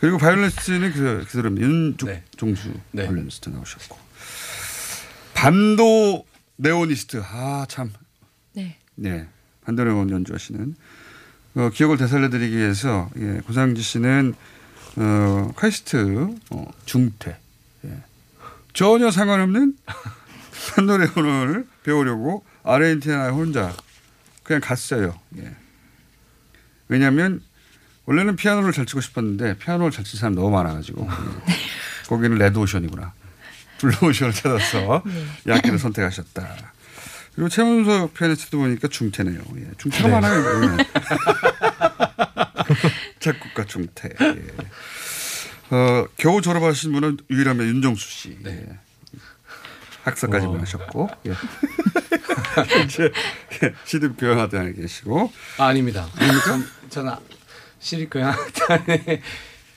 그리고 0.00 0.18
바이올리니스트는 0.18 0.92
그, 0.92 1.24
그 1.28 1.36
사람 1.36 1.58
윤종수 1.58 2.72
네. 2.92 3.04
바이올리니스트 3.04 3.50
나오셨고. 3.50 3.98
반도네오니스트. 5.34 7.22
아, 7.24 7.66
참. 7.68 7.92
네. 8.52 8.78
네. 8.94 9.26
반도네온 9.64 10.10
연주하시는. 10.10 10.74
어, 11.56 11.70
기억을 11.72 11.96
되살려드리기 11.96 12.56
위해서, 12.56 13.10
예, 13.18 13.40
고상지 13.46 13.80
씨는, 13.82 14.34
어, 14.96 15.52
카이스트, 15.54 16.28
어, 16.50 16.64
중퇴. 16.84 17.36
예. 18.74 18.78
전혀 18.78 19.10
상관없는 19.10 19.76
반도네온을 20.74 21.66
배우려고 21.84 22.44
아르헨티나에 22.64 23.30
혼자 23.30 23.72
그냥 24.42 24.60
갔어요. 24.60 25.18
예. 25.38 25.54
왜냐하면 26.88 27.40
원래는 28.06 28.36
피아노를 28.36 28.72
잘 28.72 28.84
치고 28.86 29.00
싶었는데 29.00 29.58
피아노를 29.58 29.90
잘 29.90 30.04
치는 30.04 30.20
사람 30.20 30.34
너무 30.34 30.50
많아가지고 30.50 31.08
예. 31.08 31.54
거기는 32.08 32.36
레드오션이구나. 32.36 33.12
블루오션을 33.78 34.32
찾아서 34.32 35.02
이 35.46 35.50
악기를 35.50 35.78
선택하셨다. 35.78 36.72
그리고 37.34 37.48
최문석 37.48 38.14
피아니스트도 38.14 38.58
보니까 38.58 38.88
중퇴네요. 38.88 39.40
예. 39.56 39.70
중퇴가 39.78 40.08
네. 40.08 40.14
많아요. 40.14 40.40
이거는. 40.40 40.84
작곡과 43.18 43.64
중퇴. 43.64 44.10
예. 44.20 44.46
어, 45.74 46.06
겨우 46.16 46.40
졸업하신 46.40 46.92
분은 46.92 47.16
유일하면 47.30 47.66
윤종수 47.66 48.08
씨. 48.08 48.38
예. 48.46 48.64
학사까지만 50.04 50.60
하셨고. 50.60 51.08
예. 51.26 51.32
이제 52.84 53.10
시립 53.84 54.16
교향악단에 54.16 54.72
계시고. 54.74 55.32
아, 55.58 55.66
아닙니다. 55.66 56.06
아닙니까? 56.16 56.44
전- 56.44 56.66
저는 56.90 57.12
시립 57.80 58.10
교향악단에 58.10 59.20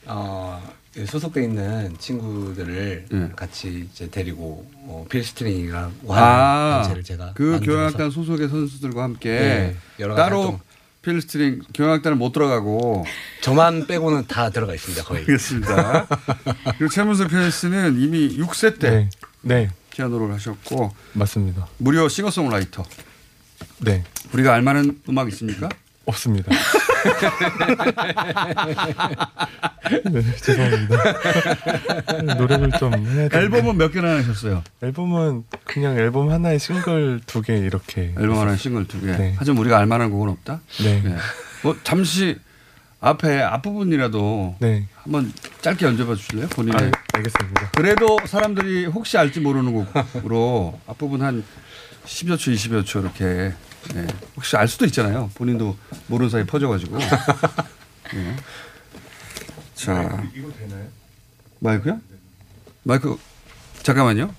어, 0.05 0.75
소속돼 1.05 1.43
있는 1.43 1.97
친구들을 1.97 3.05
예. 3.11 3.29
같이 3.35 3.87
이제 3.91 4.07
데리고 4.11 4.69
어, 4.83 5.05
필스트링이라고 5.09 6.13
하는 6.13 6.27
아, 6.29 6.79
단체를 6.83 7.03
제가 7.03 7.31
그 7.33 7.59
교향악단 7.63 8.11
소속의 8.11 8.49
선수들과 8.49 9.01
함께 9.03 9.29
네, 9.29 9.75
여러 9.99 10.13
가지 10.13 10.29
따로 10.29 10.41
활동. 10.41 10.59
필스트링 11.07 11.61
교향악단을 11.73 12.17
못 12.17 12.33
들어가고 12.33 13.05
저만 13.41 13.87
빼고는 13.87 14.27
다 14.27 14.49
들어가 14.49 14.73
있습니다. 14.73 15.05
거의. 15.05 15.21
알겠습니다. 15.21 16.05
그리고 16.77 16.89
최문석 16.89 17.29
피아니스트는 17.29 17.97
이미 18.01 18.37
6세 18.37 18.77
때 18.77 19.09
네. 19.41 19.69
피아노를 19.91 20.33
하셨고 20.33 20.93
맞습니다. 21.13 21.67
무려 21.77 22.09
싱어송라이터. 22.09 22.83
네. 23.79 24.03
우리가 24.33 24.53
알만한 24.53 24.99
음악 25.07 25.29
있습니까? 25.29 25.69
없습니다. 26.07 26.51
네, 30.11 30.21
죄송합니다. 30.41 32.35
노력을 32.35 32.71
좀 32.79 32.93
해야 33.07 33.29
돼. 33.29 33.37
앨범은 33.37 33.77
몇 33.77 33.91
개나 33.91 34.17
하셨어요? 34.17 34.63
앨범은 34.81 35.43
그냥 35.65 35.97
앨범 35.97 36.29
하나에 36.31 36.57
싱글 36.57 37.21
두 37.25 37.41
개 37.41 37.55
이렇게. 37.57 38.13
앨범 38.17 38.37
하나에 38.39 38.57
싱글 38.57 38.87
두 38.87 38.99
개. 39.01 39.07
네. 39.15 39.35
하지만 39.37 39.59
우리가 39.59 39.77
알만한 39.77 40.09
곡은 40.11 40.29
없다? 40.29 40.59
네. 40.83 41.03
뭐 41.63 41.75
잠시 41.83 42.37
앞에 42.99 43.41
앞부분이라도 43.41 44.55
네. 44.59 44.87
한번 45.03 45.31
짧게 45.61 45.85
연주해 45.85 46.15
주실래요? 46.15 46.47
본인의. 46.49 46.87
아, 46.87 46.91
알겠습니다. 47.13 47.69
그래도 47.75 48.17
사람들이 48.25 48.85
혹시 48.87 49.17
알지 49.17 49.39
모르는 49.41 49.71
곡으로 49.73 50.79
앞부분 50.87 51.21
한 51.21 51.43
10여 52.07 52.37
초, 52.37 52.51
20여 52.51 52.85
초 52.85 53.01
이렇게 53.01 53.53
예. 53.95 54.07
혹시 54.35 54.57
알 54.57 54.67
수도 54.67 54.85
있잖아요. 54.85 55.29
본인도 55.35 55.77
모르는 56.07 56.29
사이 56.29 56.45
퍼져가지고. 56.45 56.97
예. 56.99 58.35
자, 59.75 60.23
이거 60.33 60.51
되나요? 60.51 60.87
마이크요? 61.59 62.01
마이크 62.83 63.17
잠깐만요. 63.83 64.33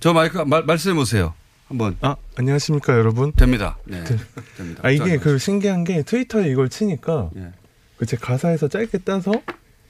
저 0.00 0.12
마이크 0.12 0.38
말, 0.38 0.64
말씀해 0.64 0.94
보세요. 0.94 1.34
한번. 1.68 1.96
아 2.00 2.16
안녕하십니까 2.36 2.92
여러분. 2.92 3.32
됩니다. 3.32 3.76
네. 3.84 4.04
네. 4.04 4.16
됩니다. 4.56 4.80
아 4.84 4.90
이게 4.90 5.16
자, 5.18 5.22
그 5.24 5.38
신기한 5.38 5.84
게 5.84 6.02
트위터에 6.02 6.48
이걸 6.48 6.68
치니까 6.68 7.30
예. 7.36 7.52
그제 7.96 8.16
가사에서 8.16 8.68
짧게 8.68 8.98
따서 8.98 9.32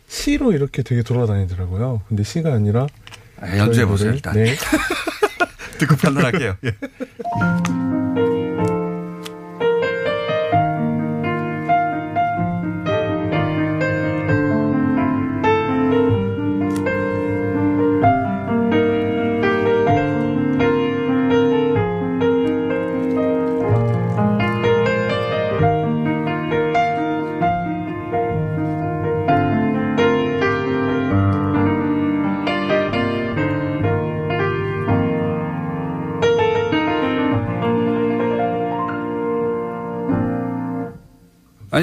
시로 0.09 0.53
이렇게 0.53 0.83
되게 0.83 1.03
돌아다니더라고요. 1.03 2.03
근데 2.09 2.23
시가 2.23 2.55
아니라 2.55 2.87
아, 3.41 3.59
연주해 3.59 3.85
보세요, 3.87 4.13
일단. 4.13 4.35
네. 4.35 4.55
듣고 5.79 5.97
판단할게요. 5.97 6.57
예. 6.65 6.73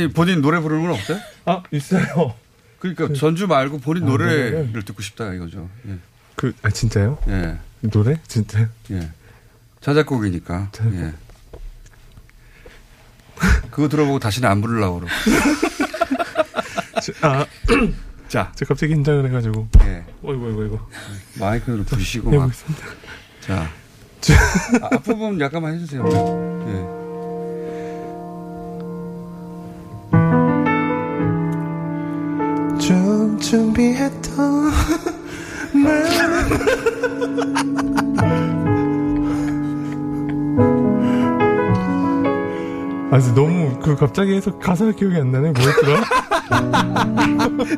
아니 0.03 0.13
본인 0.13 0.41
노래 0.41 0.59
부르는 0.59 0.83
건 0.83 0.91
없어요? 0.91 1.19
아 1.45 1.63
있어요. 1.71 2.35
그러니까 2.79 3.13
전주 3.13 3.47
말고 3.47 3.79
본인 3.79 4.03
아, 4.03 4.07
노래를 4.07 4.51
노래를? 4.51 4.83
듣고 4.83 5.01
싶다 5.01 5.33
이거죠. 5.33 5.69
예. 5.87 5.97
그 6.35 6.53
아 6.63 6.69
진짜요? 6.69 7.17
예. 7.29 7.57
노래 7.81 8.19
진짜? 8.27 8.67
예. 8.91 9.09
자작곡이니까. 9.81 10.71
예. 10.93 11.13
그거 13.71 13.87
들어보고 13.89 14.19
다시는 14.19 14.47
안 14.49 14.61
부르려고 14.61 15.01
그러고. 15.01 15.13
아 17.21 17.45
자, 18.27 18.51
제가 18.55 18.69
갑자기 18.69 18.93
긴장을 18.93 19.25
해가지고. 19.27 19.67
예. 19.83 20.03
어이구 20.23 20.45
어이구 20.47 20.61
어이구. 20.63 20.79
마이크를 21.39 21.83
부시고 21.83 22.31
막. 22.31 22.51
자. 23.41 23.69
아, 24.81 24.89
앞부분 24.95 25.39
약간만 25.39 25.75
해주세요. 25.75 26.03
예. 26.67 27.02
준비했던 33.53 34.71
아 43.11 43.19
근데 43.19 43.33
너무 43.35 43.79
그 43.79 43.95
갑자기 43.95 44.33
해서 44.33 44.57
가사가 44.57 44.93
기억이 44.93 45.17
안 45.17 45.31
나네. 45.31 45.51
뭐였더라? 45.51 46.01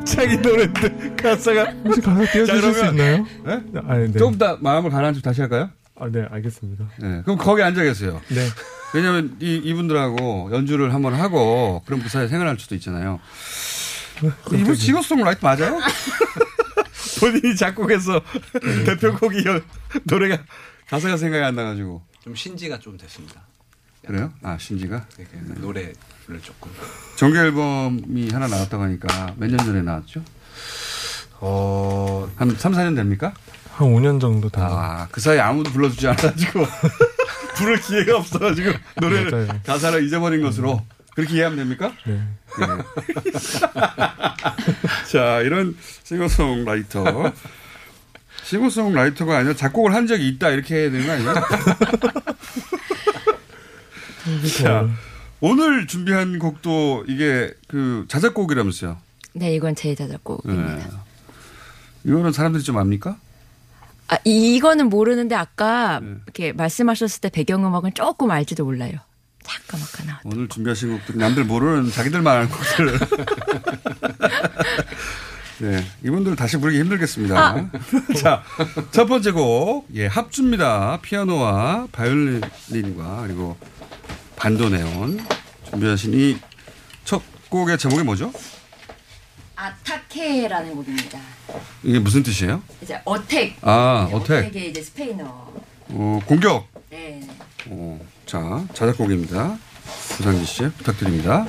자기 0.06 0.38
노래인데 0.38 1.14
가사가 1.16 1.64
혹시 1.84 2.00
가사 2.00 2.24
띄워주실 2.32 2.72
수 2.72 2.86
있나요? 2.86 3.26
네? 3.44 3.60
아 3.86 3.98
네. 3.98 4.12
조금 4.12 4.38
더 4.38 4.56
마음을 4.58 4.90
가라앉히고 4.90 5.22
다시 5.22 5.42
할까요? 5.42 5.68
아, 5.98 6.08
네, 6.10 6.26
알겠습니다. 6.30 6.86
네, 7.00 7.20
그럼 7.24 7.36
거기 7.36 7.62
앉아 7.62 7.82
계세요. 7.82 8.18
네. 8.28 8.46
왜냐면 8.94 9.36
이, 9.40 9.56
이분들하고 9.56 10.50
연주를 10.52 10.94
한번 10.94 11.12
하고 11.12 11.82
그럼 11.84 12.00
그 12.02 12.08
사이에 12.08 12.28
생활할 12.28 12.58
수도 12.58 12.74
있잖아요. 12.76 13.20
이분 14.52 14.74
싱어송라이트 14.74 15.44
맞아요? 15.44 15.78
본인이 17.20 17.56
작곡해서 17.56 18.20
대표곡이 18.84 19.44
연- 19.46 19.64
노래가 20.04 20.42
가사가 20.88 21.16
생각이 21.16 21.42
안 21.44 21.54
나가지고. 21.54 22.02
좀 22.22 22.34
신지가 22.34 22.78
좀 22.78 22.96
됐습니다. 22.96 23.42
그래요? 24.06 24.32
아, 24.42 24.56
신지가? 24.58 25.04
네, 25.16 25.26
노래를 25.58 25.94
조금. 26.42 26.70
정규 27.16 27.36
앨범이 27.38 28.30
하나 28.30 28.46
나왔다고 28.46 28.82
하니까 28.84 29.34
몇 29.36 29.48
년 29.48 29.58
전에 29.58 29.82
나왔죠? 29.82 30.22
어, 31.40 32.30
한 32.36 32.50
3, 32.56 32.72
4년 32.72 32.94
됩니까? 32.96 33.32
한 33.72 33.88
5년 33.88 34.20
정도 34.20 34.48
다. 34.48 34.66
아, 34.66 35.08
그 35.10 35.20
사이에 35.20 35.40
아무도 35.40 35.70
불러주지 35.70 36.06
않아가지고. 36.08 36.66
부를 37.56 37.80
기회가 37.80 38.18
없어가지고 38.18 38.70
노래를 39.00 39.30
맞아요. 39.30 39.60
가사를 39.64 40.04
잊어버린 40.06 40.42
것으로 40.42 40.84
그렇게 41.16 41.34
이해하면 41.34 41.58
됩니까? 41.58 41.92
네. 42.04 42.20
자, 45.10 45.40
이런 45.40 45.76
싱어송라이터. 46.04 47.32
싱어송라이터가 48.44 49.38
아니라 49.38 49.54
작곡을 49.54 49.92
한 49.94 50.06
적이 50.06 50.28
있다 50.28 50.50
이렇게 50.50 50.74
해야 50.76 50.90
되는 50.90 51.06
거 51.06 51.12
아니에요? 51.12 51.34
자, 54.62 54.88
오늘 55.40 55.86
준비한 55.86 56.38
곡도 56.38 57.04
이게 57.08 57.52
그 57.66 58.04
자작곡이라면서요. 58.08 58.98
네, 59.32 59.54
이건 59.54 59.74
제 59.74 59.94
자작곡입니다. 59.94 60.74
네. 60.76 60.84
이거는 62.04 62.32
사람들이 62.32 62.62
좀 62.62 62.76
압니까? 62.78 63.16
아, 64.08 64.16
이- 64.24 64.54
이거는 64.56 64.88
모르는데 64.90 65.34
아까 65.34 66.00
네. 66.00 66.14
이렇게 66.24 66.52
말씀하셨을 66.52 67.20
때 67.22 67.28
배경음악은 67.30 67.94
조금 67.94 68.30
알지도 68.30 68.64
몰라요. 68.64 68.98
잠깐 69.46 69.80
막하나. 69.80 70.20
오늘 70.24 70.48
준비하신 70.48 70.90
곡들이 70.98 71.18
남들 71.18 71.44
모르는 71.44 71.90
자기들만 71.90 72.36
아는 72.36 72.48
곡들. 72.48 72.98
네, 75.58 75.82
이분들 76.04 76.36
다시 76.36 76.58
부르기 76.58 76.78
힘들겠습니다. 76.80 77.70
자, 78.20 78.42
첫 78.90 79.06
번째 79.06 79.30
곡, 79.30 79.86
예, 79.94 80.06
합주입니다. 80.06 80.98
피아노와 81.00 81.86
바이올린과 81.92 83.22
그리고 83.26 83.56
반도 84.36 84.68
네온 84.68 85.24
준비하신 85.70 86.12
이 86.14 86.38
첫 87.04 87.22
곡의 87.50 87.78
제목이 87.78 88.02
뭐죠? 88.02 88.32
아타케라는 89.54 90.74
곡입니다. 90.74 91.20
이게 91.84 92.00
무슨 92.00 92.24
뜻이에요? 92.24 92.60
이제 92.82 93.00
어택. 93.04 93.56
아, 93.62 94.08
네, 94.10 94.16
어택. 94.16 94.46
어택의 94.48 94.70
이제 94.70 94.82
스페인어. 94.82 95.52
어, 95.90 96.20
공격. 96.26 96.66
네. 96.90 97.20
어, 97.68 97.98
자, 98.26 98.64
자작곡입니다. 98.72 99.58
부상기 100.16 100.44
씨 100.44 100.68
부탁드립니다. 100.70 101.46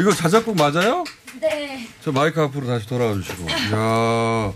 이거 0.00 0.12
자작곡 0.12 0.56
맞아요? 0.56 1.04
네. 1.40 1.86
저 2.02 2.10
마이크 2.12 2.40
앞으로 2.40 2.66
다시 2.66 2.86
돌아와 2.86 3.12
주시고. 3.14 3.46
이야. 3.48 4.52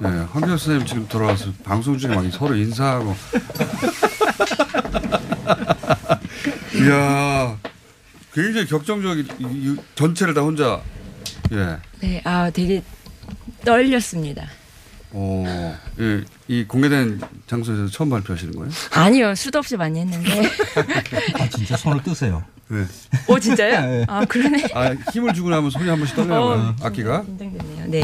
네, 0.00 0.08
황교안 0.32 0.56
선생님 0.58 0.86
지금 0.86 1.06
돌아와서 1.08 1.52
방송 1.62 1.98
중에 1.98 2.14
막 2.14 2.24
서로 2.32 2.56
인사하고. 2.56 3.14
이야. 6.74 7.58
굉장히 8.32 8.66
격정적인, 8.66 9.28
이- 9.40 9.44
이 9.44 9.76
전체를 9.94 10.32
다 10.32 10.40
혼자, 10.40 10.80
예. 11.52 11.76
네, 12.00 12.20
아 12.24 12.48
되게 12.50 12.82
떨렸습니다. 13.62 14.46
어, 15.10 15.78
예, 16.00 16.24
이 16.48 16.64
공개된 16.64 17.20
장소에서 17.46 17.88
처음 17.88 18.08
발표하시는 18.08 18.54
거예요? 18.54 18.70
아니요, 18.92 19.34
수도 19.34 19.58
없이 19.58 19.76
많이 19.76 20.00
했는데. 20.00 20.48
아, 21.38 21.46
진짜 21.50 21.76
손을 21.76 22.02
뜨세요. 22.02 22.42
네. 22.68 22.84
오 23.28 23.38
진짜요? 23.38 24.04
아 24.08 24.24
그러네. 24.24 24.68
아, 24.74 24.94
힘을 25.12 25.34
주고 25.34 25.50
나면 25.50 25.70
손이 25.70 25.88
한 25.88 25.98
번씩 25.98 26.16
떨려요. 26.16 26.40
어, 26.40 26.74
악기가. 26.82 27.22
긴장되네요. 27.24 27.86
네. 27.88 28.00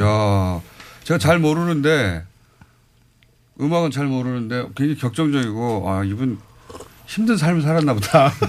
야, 0.00 0.60
제가 1.04 1.18
잘 1.18 1.38
모르는데 1.38 2.24
음악은 3.60 3.90
잘 3.90 4.06
모르는데 4.06 4.64
굉장히 4.74 4.96
격정적이고 4.98 5.90
아 5.90 6.04
이분 6.04 6.38
힘든 7.06 7.36
삶을 7.36 7.62
살았나 7.62 7.94
보다. 7.94 8.32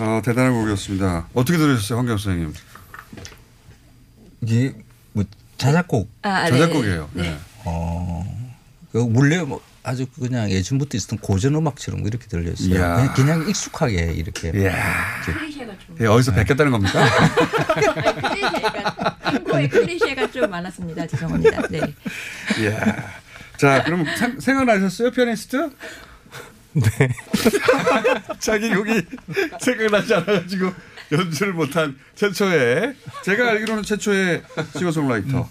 아 0.00 0.22
대단한 0.24 0.52
곡이었습니다. 0.54 1.28
어떻게 1.34 1.58
들으셨어요, 1.58 1.98
황경 1.98 2.18
선생님? 2.18 2.54
이게 4.42 4.74
뭐 5.12 5.24
자작곡. 5.56 6.08
아, 6.22 6.44
네. 6.44 6.50
자작곡이에요. 6.50 7.10
네. 7.14 7.22
네. 7.22 7.38
어, 7.64 8.24
그 8.92 9.10
원래 9.14 9.42
뭐 9.42 9.60
아주 9.88 10.06
그냥 10.20 10.50
예전부터 10.50 10.96
있었던 10.98 11.18
고전 11.18 11.54
음악처럼 11.54 12.06
이렇게 12.06 12.26
들렸어요. 12.26 12.68
그냥, 12.68 13.14
그냥 13.14 13.48
익숙하게 13.48 14.12
이렇게. 14.12 14.48
이렇게. 14.48 14.72
예, 16.00 16.06
어디서 16.06 16.32
뵙겠다는 16.34 16.70
겁니까? 16.72 17.04
한국의 19.22 19.68
클리셰가 19.70 20.30
좀 20.30 20.50
많았습니다. 20.50 21.06
죄송합니다. 21.06 21.62
네. 21.68 21.80
이야. 22.60 23.12
자, 23.56 23.82
그럼 23.82 24.04
생- 24.16 24.38
생각나셨어요, 24.38 25.10
피아니스트? 25.10 25.70
네. 26.74 27.08
자기 28.38 28.68
곡이 28.74 29.02
생각나지 29.60 30.14
않아가지고 30.14 30.72
연주를 31.10 31.54
못한 31.54 31.98
최초의 32.14 32.94
제가 33.24 33.48
알기로는 33.48 33.82
최초의 33.82 34.42
싱어송라이터. 34.76 35.48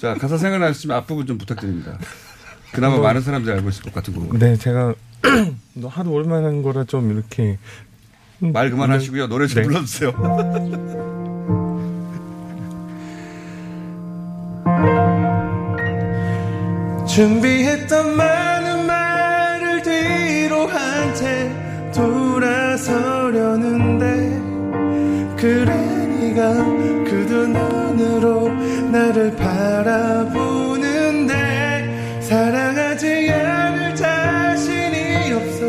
자 0.00 0.14
가사 0.14 0.36
생각나셨으면 0.36 0.96
앞부분 0.98 1.26
좀 1.26 1.38
부탁드립니다. 1.38 1.96
그나마 2.72 2.96
뭐- 2.96 3.04
많은 3.04 3.20
사람들이 3.20 3.54
알고 3.56 3.68
있을 3.70 3.82
것 3.84 3.92
같은 3.94 4.14
곡. 4.14 4.36
네, 4.38 4.56
제가 4.56 4.94
너 5.74 5.88
하도 5.88 6.12
오랜만에 6.12 6.46
한 6.46 6.62
거라 6.62 6.84
좀 6.84 7.10
이렇게 7.12 7.58
말 8.38 8.70
그만하시고요. 8.70 9.26
노래 9.28 9.46
좀 9.46 9.62
네. 9.62 9.68
불러주세요. 9.68 10.12
준비했던 17.06 18.16
많은 18.16 18.86
말을 18.86 19.82
뒤로 19.82 20.66
한 20.68 21.14
채 21.14 21.50
돌아서려는데 21.94 24.06
그래 25.36 25.74
네가 25.74 26.64
그두 27.04 27.46
눈으로 27.48 28.48
나를 28.92 29.34
바라보는데 29.36 30.69
사랑하지 32.30 33.28
않을 33.28 33.96
자신이 33.96 35.32
없어 35.32 35.66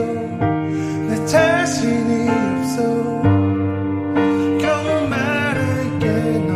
내 1.09 1.26
자신이 1.26 2.30
없어 2.30 2.84
겨우 4.62 5.07
말할게 5.09 6.05
너 6.45 6.53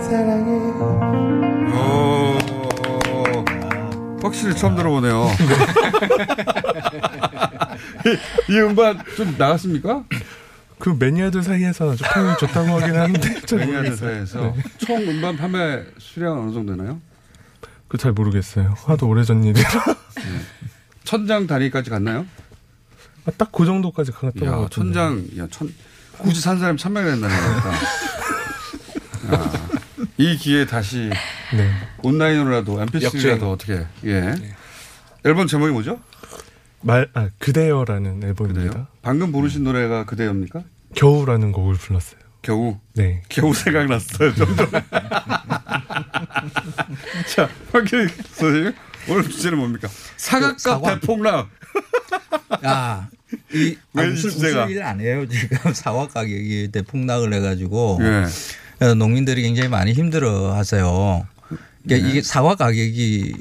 사랑해 0.00 0.50
오, 1.78 2.36
확실히 4.20 4.56
처음 4.56 4.74
들어보네요. 4.74 5.28
이, 8.04 8.52
이 8.52 8.58
음반 8.62 8.98
좀 9.16 9.32
나갔습니까? 9.38 10.02
그 10.80 10.88
매니아들 10.98 11.44
사이에서 11.44 11.92
아주 11.92 12.02
평이 12.12 12.36
좋다고 12.40 12.80
하긴 12.80 12.96
하는데 12.96 13.40
잘 13.46 13.60
매니아들. 13.60 13.96
사이에서 13.96 14.40
네. 14.40 14.54
총 14.78 15.02
음반 15.02 15.36
판매 15.36 15.84
수량 15.98 16.42
어느 16.42 16.52
정도 16.52 16.74
되나요? 16.74 17.00
그 17.88 17.98
잘 17.98 18.12
모르겠어요. 18.12 18.74
하도 18.86 19.08
오래전 19.08 19.44
일이라. 19.44 19.68
천장 21.04 21.46
단위까지 21.46 21.90
갔나요? 21.90 22.26
아, 23.26 23.30
딱 23.36 23.50
그 23.52 23.64
정도까지 23.64 24.12
갔던 24.12 24.32
것 24.34 24.46
야, 24.46 24.50
같은데. 24.50 24.68
천장, 24.74 25.24
야, 25.38 25.46
천, 25.50 25.72
굳이 26.18 26.40
산 26.40 26.58
사람이 26.58 26.78
천명이 26.78 27.06
된다는 27.10 27.36
거니까. 27.36 27.72
야, 29.34 29.68
이 30.18 30.36
기회에 30.36 30.66
다시 30.66 31.10
네. 31.54 31.70
온라인으로라도 32.02 32.80
역주행. 32.80 33.38
mp3라도 33.38 33.52
어떻게, 33.52 33.86
예. 34.04 34.34
앨범 35.24 35.46
제목이 35.46 35.72
뭐죠? 35.72 36.00
말, 36.82 37.08
아, 37.14 37.28
그대여라는 37.38 38.22
앨범입니다. 38.22 38.88
방금 39.02 39.32
부르신 39.32 39.64
노래가 39.64 40.04
그대입니까? 40.04 40.62
겨우라는 40.94 41.52
곡을 41.52 41.74
불렀어요. 41.74 42.20
겨우? 42.42 42.78
네. 42.94 43.22
겨우 43.28 43.52
생각났어요, 43.52 44.34
좀 44.34 44.54
전에. 44.56 44.70
자, 47.34 47.48
황길 47.72 48.08
선생님, 48.34 48.72
오늘 49.08 49.22
주제는 49.28 49.58
뭡니까? 49.58 49.88
사각과 50.16 50.58
사과. 50.58 50.98
대폭락. 51.00 51.48
야, 52.64 53.08
이, 53.52 53.76
아, 53.94 54.00
왜 54.00 54.08
무슨, 54.10 54.30
주제가? 54.30 54.64
무슨 54.66 54.76
일 54.76 54.82
안 54.82 55.00
해요. 55.00 55.26
지금 55.28 55.58
사과 55.74 56.06
가격이 56.08 56.68
대폭락을 56.72 57.32
해가지고. 57.34 57.98
예. 58.02 58.26
어, 58.84 58.94
농민들이 58.94 59.42
굉장히 59.42 59.68
많이 59.68 59.92
힘들어 59.92 60.54
하세요. 60.54 61.26
그러니까 61.84 62.06
네. 62.06 62.10
이게 62.10 62.22
사과 62.22 62.54
가격이 62.56 63.34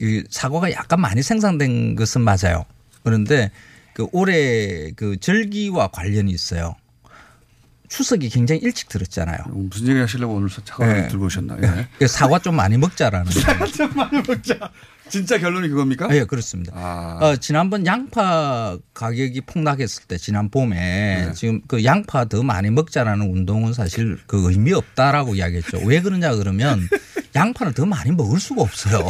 이 0.00 0.24
사과가 0.28 0.72
약간 0.72 1.00
많이 1.00 1.22
생산된 1.22 1.94
것은 1.94 2.20
맞아요. 2.20 2.66
그런데 3.02 3.50
그 3.94 4.06
올해 4.12 4.90
그 4.96 5.16
절기와 5.18 5.88
관련이 5.88 6.30
있어요. 6.32 6.74
추석이 7.94 8.28
굉장히 8.28 8.60
일찍 8.60 8.88
들었잖아요. 8.88 9.44
무슨 9.46 9.86
얘기 9.86 10.00
하시려고 10.00 10.34
오늘 10.34 10.50
사과를 10.50 11.02
네. 11.02 11.08
들고 11.08 11.26
오셨나? 11.26 11.56
예. 11.62 11.88
그 11.96 12.08
사과 12.08 12.40
좀 12.40 12.56
많이 12.56 12.76
먹자라는. 12.76 13.30
사과 13.30 13.66
좀 13.66 13.88
많이 13.94 14.20
먹자. 14.26 14.58
진짜 15.14 15.38
결론이 15.38 15.68
그겁니까? 15.68 16.08
예, 16.10 16.24
그렇습니다. 16.24 16.72
아. 16.74 17.18
어, 17.20 17.36
지난번 17.36 17.86
양파 17.86 18.76
가격이 18.94 19.42
폭락했을 19.42 20.06
때 20.08 20.18
지난 20.18 20.50
봄에 20.50 21.26
네. 21.26 21.32
지금 21.36 21.60
그 21.68 21.84
양파 21.84 22.24
더 22.24 22.42
많이 22.42 22.68
먹자라는 22.70 23.30
운동은 23.30 23.74
사실 23.74 24.18
그 24.26 24.50
의미 24.50 24.72
없다라고 24.72 25.36
이야기했죠. 25.36 25.82
왜 25.84 26.00
그러냐 26.00 26.34
그러면 26.34 26.80
양파는 27.36 27.74
더 27.74 27.86
많이 27.86 28.10
먹을 28.10 28.40
수가 28.40 28.62
없어요. 28.62 29.08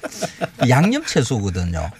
양념 0.68 1.04
채소거든요. 1.04 1.90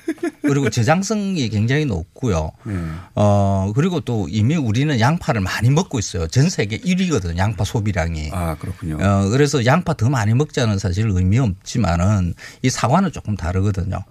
그리고 0.43 0.71
저장성이 0.71 1.49
굉장히 1.49 1.85
높고요. 1.85 2.53
네. 2.65 2.75
어, 3.15 3.73
그리고 3.75 4.01
또 4.01 4.27
이미 4.31 4.57
우리는 4.57 4.99
양파를 4.99 5.41
많이 5.41 5.71
먹고 5.71 5.99
있어요. 5.99 6.27
전 6.29 6.49
세계 6.51 6.79
1위거든요. 6.79 7.37
양파 7.39 7.65
소비량이. 7.65 8.31
아, 8.33 8.55
그렇군요. 8.57 8.99
어, 9.01 9.29
그래서 9.31 9.65
양파 9.65 9.95
더 9.95 10.09
많이 10.11 10.35
먹자는 10.35 10.79
사실 10.79 11.09
의미 11.09 11.39
없지만은 11.39 12.35
이 12.63 12.71
사과는 12.71 13.13
조금 13.13 13.34
다르거든요. 13.37 14.05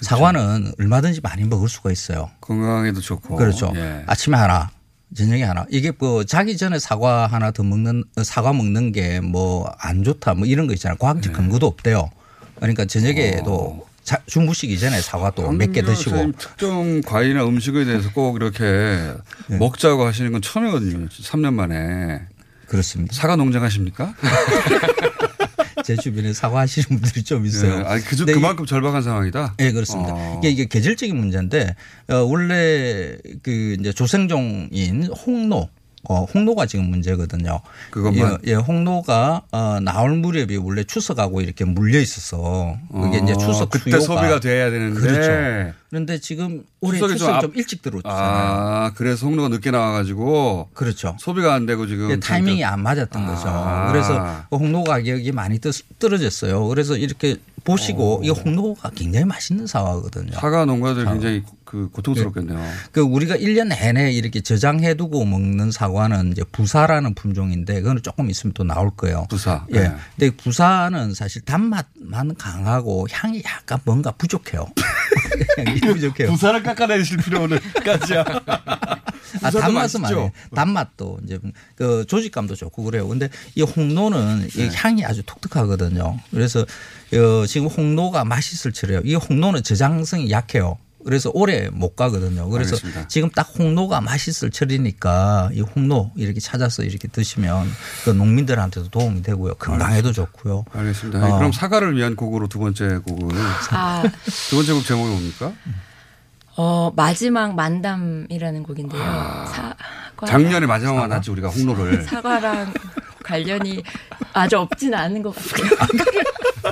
사과는 0.00 0.72
얼마든지 0.78 1.20
많이 1.22 1.44
먹을 1.44 1.68
수가 1.68 1.90
있어요. 1.90 2.30
건강에도 2.40 3.00
좋고. 3.00 3.36
그렇죠. 3.36 3.72
예. 3.74 4.04
아침에 4.06 4.36
하나, 4.36 4.70
저녁에 5.16 5.42
하나. 5.42 5.66
이게 5.70 5.90
뭐 5.98 6.22
자기 6.24 6.56
전에 6.56 6.78
사과 6.78 7.26
하나 7.26 7.50
더 7.50 7.62
먹는 7.64 8.04
사과 8.22 8.52
먹는 8.52 8.92
게 8.92 9.20
뭐 9.20 9.64
안 9.80 10.04
좋다 10.04 10.34
뭐 10.34 10.46
이런 10.46 10.66
거 10.66 10.72
있잖아요. 10.74 10.96
네. 10.96 10.98
과학적 11.04 11.32
근거도 11.32 11.66
없대요. 11.66 12.10
그러니까 12.56 12.84
저녁에도 12.84 13.54
어. 13.54 13.88
자, 14.04 14.18
주무시기 14.26 14.78
전에 14.78 15.00
사과 15.02 15.30
또몇개 15.32 15.82
드시고. 15.82 16.32
특정 16.38 17.00
과일이나 17.02 17.44
음식에 17.44 17.84
대해서 17.84 18.10
꼭 18.12 18.36
이렇게 18.36 18.64
네. 19.48 19.58
먹자고 19.58 20.04
하시는 20.06 20.30
건 20.32 20.40
처음이거든요. 20.42 21.08
3년 21.08 21.52
만에. 21.54 22.22
그렇습니다. 22.68 23.14
사과 23.14 23.36
농장 23.36 23.62
하십니까? 23.64 24.14
제 25.84 25.96
주변에 25.96 26.32
사과하시는 26.32 27.00
분들이 27.00 27.22
좀 27.22 27.46
있어요. 27.46 27.80
예. 27.80 27.84
아니, 27.84 28.02
그, 28.02 28.16
근데 28.16 28.32
그만큼 28.32 28.66
절박한 28.66 29.02
상황이다? 29.02 29.54
네, 29.58 29.72
그렇습니다. 29.72 30.12
어. 30.14 30.38
이게, 30.38 30.50
이게 30.50 30.66
계절적인 30.66 31.16
문제인데, 31.16 31.74
어, 32.08 32.16
원래 32.16 33.16
그 33.42 33.76
이제 33.78 33.92
조생종인 33.92 35.04
홍로, 35.04 35.68
어, 36.08 36.24
홍로가 36.24 36.64
지금 36.66 36.86
문제거든요. 36.90 37.60
그것만? 37.90 38.38
예, 38.46 38.50
예, 38.50 38.54
홍로가 38.54 39.42
어, 39.52 39.78
나올 39.80 40.16
무렵이 40.16 40.56
원래 40.56 40.82
추석하고 40.82 41.42
이렇게 41.42 41.64
물려 41.66 42.00
있었어. 42.00 42.76
그게 42.90 43.18
어, 43.18 43.20
이제 43.22 43.34
추석 43.36 43.68
그때 43.70 43.90
수요가 44.00 44.20
소비가 44.22 44.40
돼야 44.40 44.70
되는데. 44.70 45.00
그렇죠. 45.00 45.74
그런데 45.90 46.18
지금 46.18 46.64
올해 46.80 46.98
추석이 46.98 47.12
추석이 47.18 47.32
좀 47.32 47.40
좀, 47.42 47.50
앞- 47.50 47.56
일찍 47.56 47.82
들어오잖아요. 47.82 48.18
아, 48.18 48.92
그래서 48.94 49.26
홍로가 49.26 49.48
늦게 49.48 49.70
나와가지고. 49.70 50.68
그렇죠. 50.72 51.16
소비가 51.20 51.54
안 51.54 51.66
되고 51.66 51.86
지금. 51.86 52.06
이게 52.06 52.20
타이밍이 52.20 52.64
안 52.64 52.82
맞았던 52.82 53.26
거죠. 53.26 53.48
아. 53.48 53.92
그래서 53.92 54.44
그 54.50 54.56
홍로 54.56 54.84
가격이 54.84 55.32
많이 55.32 55.58
뜨- 55.58 55.72
떨어졌어요. 55.98 56.66
그래서 56.68 56.96
이렇게 56.96 57.36
보시고 57.64 58.22
이 58.24 58.30
홍로가 58.30 58.90
굉장히 58.94 59.26
맛있는 59.26 59.66
사과거든요. 59.66 60.32
사과 60.32 60.64
농가들 60.64 61.04
굉장히 61.04 61.42
그 61.68 61.90
고통스럽겠네요. 61.90 62.58
그 62.92 63.02
우리가 63.02 63.36
1년 63.36 63.68
내내 63.68 64.10
이렇게 64.12 64.40
저장해 64.40 64.94
두고 64.94 65.26
먹는 65.26 65.70
사과는 65.70 66.32
이제 66.32 66.42
부사라는 66.50 67.12
품종인데 67.12 67.82
그거는 67.82 68.02
조금 68.02 68.30
있으면 68.30 68.54
또 68.54 68.64
나올 68.64 68.88
거예요. 68.90 69.26
부사. 69.28 69.66
예. 69.74 69.80
네. 69.80 69.94
근데 70.16 70.34
부사는 70.34 71.12
사실 71.12 71.42
단맛만 71.42 72.36
강하고 72.38 73.06
향이 73.12 73.42
약간 73.44 73.78
뭔가 73.84 74.12
부족해요. 74.12 74.66
향이 75.58 75.80
부족해요. 75.80 76.30
부사를 76.30 76.62
깎아내실 76.62 77.18
필요는 77.18 77.58
까지야. 77.84 78.24
아, 79.42 79.50
단맛은? 79.50 80.00
많아요. 80.00 80.30
단맛도 80.54 81.18
이제 81.24 81.38
그 81.74 82.06
조직감도 82.08 82.54
좋고 82.54 82.82
그래요. 82.84 83.06
근데 83.06 83.28
이 83.54 83.60
홍로는 83.62 84.48
이 84.54 84.56
네. 84.56 84.70
향이 84.74 85.04
아주 85.04 85.22
독특하거든요. 85.26 86.18
그래서 86.30 86.60
어, 86.60 87.46
지금 87.46 87.66
홍로가 87.66 88.24
맛있을 88.24 88.72
철이에요. 88.72 89.02
이 89.04 89.16
홍로는 89.16 89.62
저장성이 89.62 90.30
약해요. 90.30 90.78
그래서 91.04 91.30
오래 91.32 91.68
못 91.70 91.94
가거든요. 91.94 92.48
그래서 92.48 92.76
알겠습니다. 92.76 93.08
지금 93.08 93.30
딱 93.30 93.52
홍로가 93.58 94.00
맛있을 94.00 94.50
철이니까 94.50 95.50
이 95.52 95.60
홍로 95.60 96.10
이렇게 96.16 96.40
찾아서 96.40 96.82
이렇게 96.82 97.08
드시면 97.08 97.70
그 98.04 98.10
농민들한테도 98.10 98.88
도움이 98.88 99.22
되고요. 99.22 99.54
건강에도 99.54 100.12
좋고요. 100.12 100.64
알겠습니다. 100.72 101.24
어. 101.24 101.38
그럼 101.38 101.52
사과를 101.52 101.96
위한 101.96 102.16
곡으로 102.16 102.48
두 102.48 102.58
번째 102.58 102.98
곡은 102.98 103.36
아. 103.70 104.02
두 104.50 104.56
번째 104.56 104.72
곡 104.72 104.84
제목이 104.84 105.10
뭡니까? 105.10 105.52
어, 106.56 106.92
마지막 106.96 107.54
만담이라는 107.54 108.64
곡인데요. 108.64 109.00
사과. 109.00 109.76
아. 110.16 110.26
작년에 110.26 110.66
마지막 110.66 110.96
만났지 110.96 111.30
우리가 111.30 111.48
홍로를. 111.48 112.02
사과랑 112.02 112.72
관련이 113.28 113.82
아주 114.32 114.58
없지는 114.58 114.98
않은 114.98 115.22
것 115.22 115.34
같고요. 115.34 115.70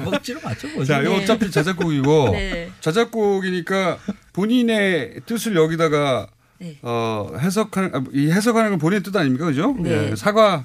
먹지로 0.10 0.40
맞죠. 0.42 0.84
자, 0.84 1.00
이거 1.00 1.14
어차피 1.16 1.50
자작곡이고 1.50 2.30
네. 2.32 2.70
자작곡이니까 2.80 3.98
본인의 4.32 5.20
뜻을 5.26 5.54
여기다가 5.56 6.28
네. 6.58 6.78
어, 6.82 7.30
해석하는 7.38 7.94
아, 7.94 8.02
이 8.12 8.30
해석하는 8.30 8.70
건 8.70 8.78
본인의 8.78 9.02
뜻 9.02 9.14
아닙니까, 9.16 9.44
그죠? 9.46 9.74
네. 9.78 10.10
예, 10.12 10.16
사과 10.16 10.64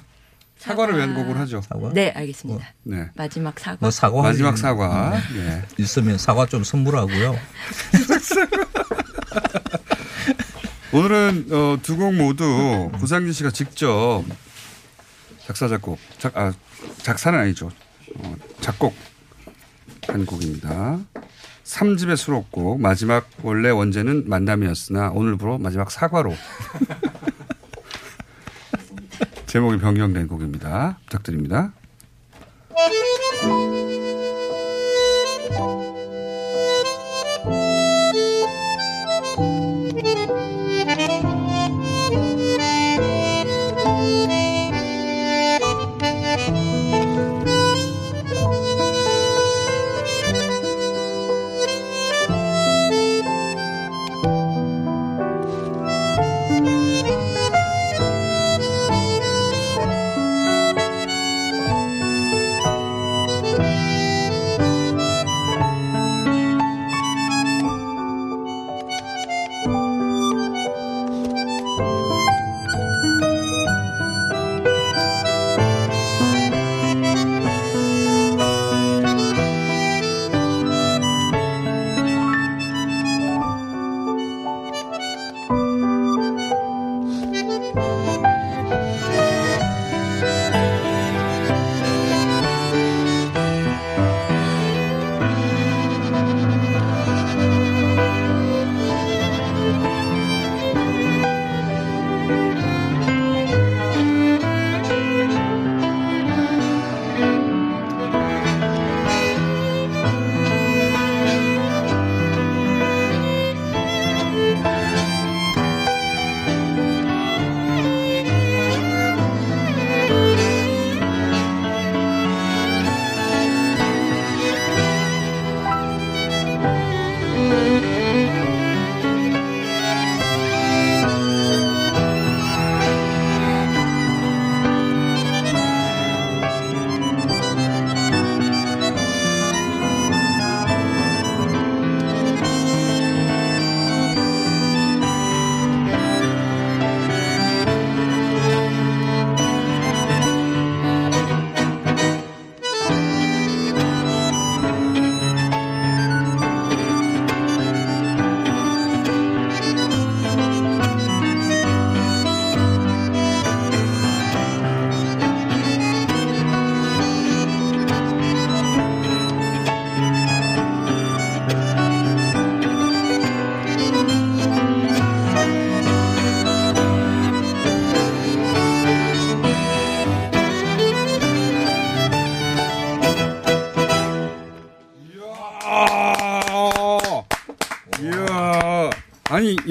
사과를 0.58 0.94
사과. 0.94 1.04
위한 1.04 1.14
곡을 1.14 1.38
하죠. 1.40 1.60
네, 1.92 2.10
알겠습니다. 2.14 2.66
네. 2.84 3.08
마지막 3.14 3.58
사과. 3.60 3.76
뭐 3.80 3.90
사과 3.90 4.22
마지막 4.22 4.56
사과. 4.56 5.20
예. 5.36 5.62
있으면 5.78 6.16
사과 6.18 6.46
좀 6.46 6.64
선물하고요. 6.64 7.36
오늘은 10.92 11.46
어, 11.50 11.78
두 11.82 11.96
곡 11.96 12.14
모두 12.14 12.90
구상진 12.98 13.32
씨가 13.32 13.50
직접 13.50 14.22
작사 15.46 15.68
작곡 15.68 15.98
작, 16.18 16.36
아, 16.36 16.52
작사는 16.98 17.38
아니죠. 17.38 17.70
어, 18.16 18.34
작곡 18.60 18.94
한 20.08 20.26
곡입니다. 20.26 20.98
3집의 21.64 22.16
수록곡 22.16 22.80
마지막 22.80 23.28
원래 23.42 23.70
원제는 23.70 24.28
만담이었으나 24.28 25.10
오늘부로 25.10 25.58
마지막 25.58 25.90
사과로 25.90 26.34
제목이 29.46 29.78
변경된 29.78 30.28
곡입니다. 30.28 30.98
부탁드립니다. 31.04 31.72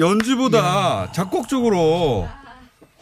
연주보다 0.02 1.10
작곡적으로 1.12 2.28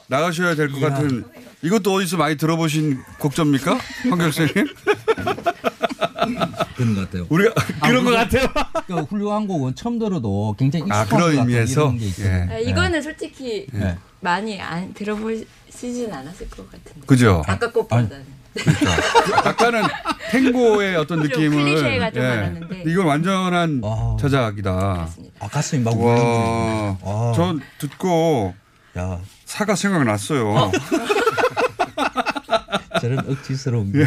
나가셔야 0.09 0.55
될 0.55 0.71
것 0.71 0.81
같은 0.81 1.25
이것도 1.63 1.93
어디서 1.95 2.17
많이 2.17 2.37
들어보신 2.37 3.01
곡조입니까? 3.19 3.79
황교안 4.11 4.33
선생님? 4.33 4.75
그런 6.77 6.95
것 6.95 7.01
같아요. 7.03 7.27
우리가 7.29 7.55
그런 7.83 8.05
것 8.05 8.11
같아요. 8.13 8.47
그 8.87 8.95
훌륭한 9.03 9.47
곡은 9.47 9.75
처음 9.75 9.99
들어도 9.99 10.55
굉장히 10.59 10.91
아, 10.91 11.03
익숙한 11.03 11.07
그런 11.19 11.21
것 11.21 11.37
같은 11.37 11.49
의미에서? 11.51 11.81
이런 11.83 11.99
게 11.99 12.07
있거든요. 12.07 12.53
아, 12.53 12.59
이거는 12.59 13.03
솔직히 13.03 13.67
네. 13.73 13.97
많이 14.21 14.61
안 14.61 14.93
들어보시진 14.95 16.13
않았을 16.13 16.49
것 16.51 16.71
같은데. 16.71 17.07
그죠? 17.07 17.43
아까 17.47 17.71
것보다는. 17.71 18.40
아까는 19.45 19.83
탱고의 20.31 20.97
어떤 20.97 21.19
좀 21.19 21.29
느낌을 21.29 21.99
많았는데. 22.13 22.85
이건 22.87 23.07
완전한 23.07 23.83
자작이다. 24.21 25.09
아, 25.41 25.49
가슴이 25.49 25.83
막 25.83 25.99
와, 26.01 26.15
울렁거리네. 26.15 27.33
전 27.37 27.61
듣고 27.79 28.55
사과 29.45 29.75
생각났어요. 29.75 30.71
저런 33.01 33.19
억지스러운 33.21 33.93
예, 33.97 34.05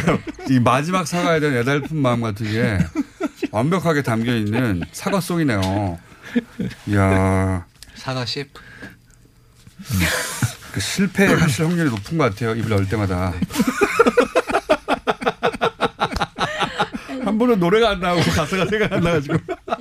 이 0.54 0.60
마지막 0.60 1.08
사과에 1.08 1.40
대한 1.40 1.56
애달픈 1.58 1.98
마음 1.98 2.22
같은 2.22 2.46
게 2.46 2.78
완벽하게 3.52 4.04
담겨 4.04 4.36
있는 4.36 4.84
사과송이네요. 4.92 5.98
이야. 6.88 7.66
사과 7.96 8.26
셰프. 8.26 8.62
그 10.74 10.80
실패하실 10.80 11.66
확률이 11.66 11.90
높은 11.90 12.18
것 12.18 12.30
같아요. 12.32 12.56
입을 12.56 12.72
열 12.72 12.88
때마다. 12.88 13.34
한 17.34 17.40
번은 17.40 17.60
노래가 17.60 17.90
안 17.90 18.00
나오고 18.00 18.22
가사가 18.30 18.66
생각 18.68 18.94
안 18.94 19.02
나가지고. 19.02 19.38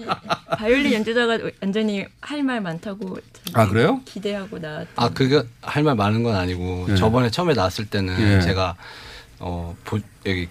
바이올린 0.56 0.92
연주자가 0.94 1.38
완전히 1.60 2.06
할 2.20 2.42
말 2.42 2.60
많다고 2.62 3.18
아, 3.52 3.68
그래요? 3.68 4.00
기대하고 4.06 4.58
나아 4.58 5.08
그게 5.12 5.42
할 5.60 5.82
말 5.82 5.94
많은 5.94 6.22
건 6.22 6.34
아니고 6.34 6.86
예. 6.90 6.96
저번에 6.96 7.30
처음에 7.30 7.52
나왔을 7.54 7.84
때는 7.86 8.18
예. 8.20 8.40
제가 8.40 8.74
어 9.38 9.76
보, 9.84 9.98
여기 10.26 10.48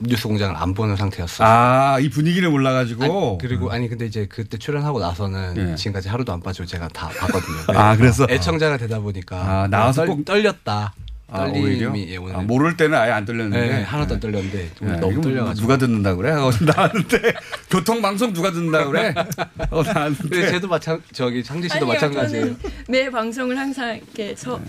뉴스 0.00 0.28
공장을 0.28 0.54
안 0.56 0.74
보는 0.74 0.96
상태였어요. 0.96 1.46
아, 1.48 1.98
이 2.00 2.10
분위기를 2.10 2.50
몰라가지고. 2.50 3.04
아니, 3.04 3.38
그리고 3.40 3.70
아니 3.72 3.88
근데 3.88 4.04
이제 4.06 4.26
그때 4.28 4.58
출연하고 4.58 5.00
나서는 5.00 5.70
예. 5.72 5.74
지금까지 5.76 6.08
하루도 6.08 6.32
안 6.32 6.40
빠지고 6.40 6.66
제가 6.66 6.88
다 6.88 7.08
봤거든요. 7.08 7.78
아, 7.78 7.96
그래서? 7.96 8.26
애청자가 8.28 8.76
되다 8.76 8.98
보니까 9.00 9.36
아, 9.62 9.66
나와서 9.68 10.02
떨, 10.04 10.08
꼭- 10.08 10.24
떨렸다. 10.26 10.92
아, 11.28 11.44
오히려? 11.46 11.90
떨림이 11.90 12.08
예, 12.10 12.16
오늘 12.16 12.36
아, 12.36 12.40
모를 12.42 12.76
때는 12.76 12.96
아예 12.96 13.10
안 13.10 13.24
떨렸는데. 13.24 13.66
네, 13.66 13.82
하나도 13.82 14.14
안 14.14 14.20
떨렸는데 14.20 14.70
예, 14.82 14.86
너무 15.00 15.20
떨려가지고 15.20 15.66
누가 15.66 15.78
듣는다 15.78 16.14
그래? 16.14 16.30
하고 16.30 16.50
나왔는데 16.64 17.34
교통 17.70 18.02
방송 18.02 18.32
누가 18.32 18.50
듣는다 18.50 18.86
그래? 18.86 19.14
하고 19.58 19.82
나왔는데. 19.82 20.28
근데 20.28 20.50
쟤도 20.50 20.68
마찬 20.68 21.02
저기 21.12 21.42
상지 21.42 21.68
씨도 21.68 21.86
아니요, 21.86 21.94
마찬가지예요. 21.94 22.44
저는 22.44 22.58
매 22.88 23.10
방송을 23.10 23.58
항상 23.58 23.96
이렇게 23.96 24.36
서 24.36 24.60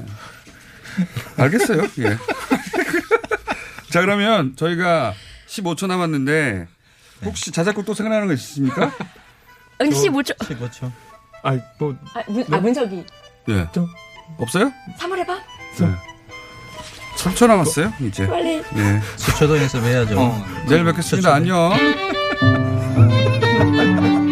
알겠어요. 1.38 1.82
예. 2.00 2.18
자, 3.92 4.02
그러면 4.02 4.56
저희가 4.56 5.14
15초 5.48 5.88
남았는데 5.88 6.68
혹시 7.26 7.52
자작곡 7.52 7.86
또 7.86 7.94
생각나는 7.94 8.28
거 8.28 8.34
있으십니까? 8.34 8.92
아니 9.78 9.90
15초 9.92 10.38
15초. 10.38 10.92
아이 11.44 11.60
뭐 11.78 11.96
아, 12.14 12.24
문, 12.28 12.46
아 12.52 12.58
문석이 12.58 13.06
예. 13.50 13.68
없어요? 14.38 14.72
3월에 15.00 15.28
봐 15.28 15.36
네. 15.80 16.15
3초 17.26 17.48
남았어요, 17.48 17.92
이제. 18.02 18.28
빨리. 18.28 18.62
예. 18.78 19.02
수초동에서 19.16 19.80
해야죠. 19.80 20.46
내일 20.70 20.84
뵙겠습니다. 20.86 21.34
안녕. 21.34 21.74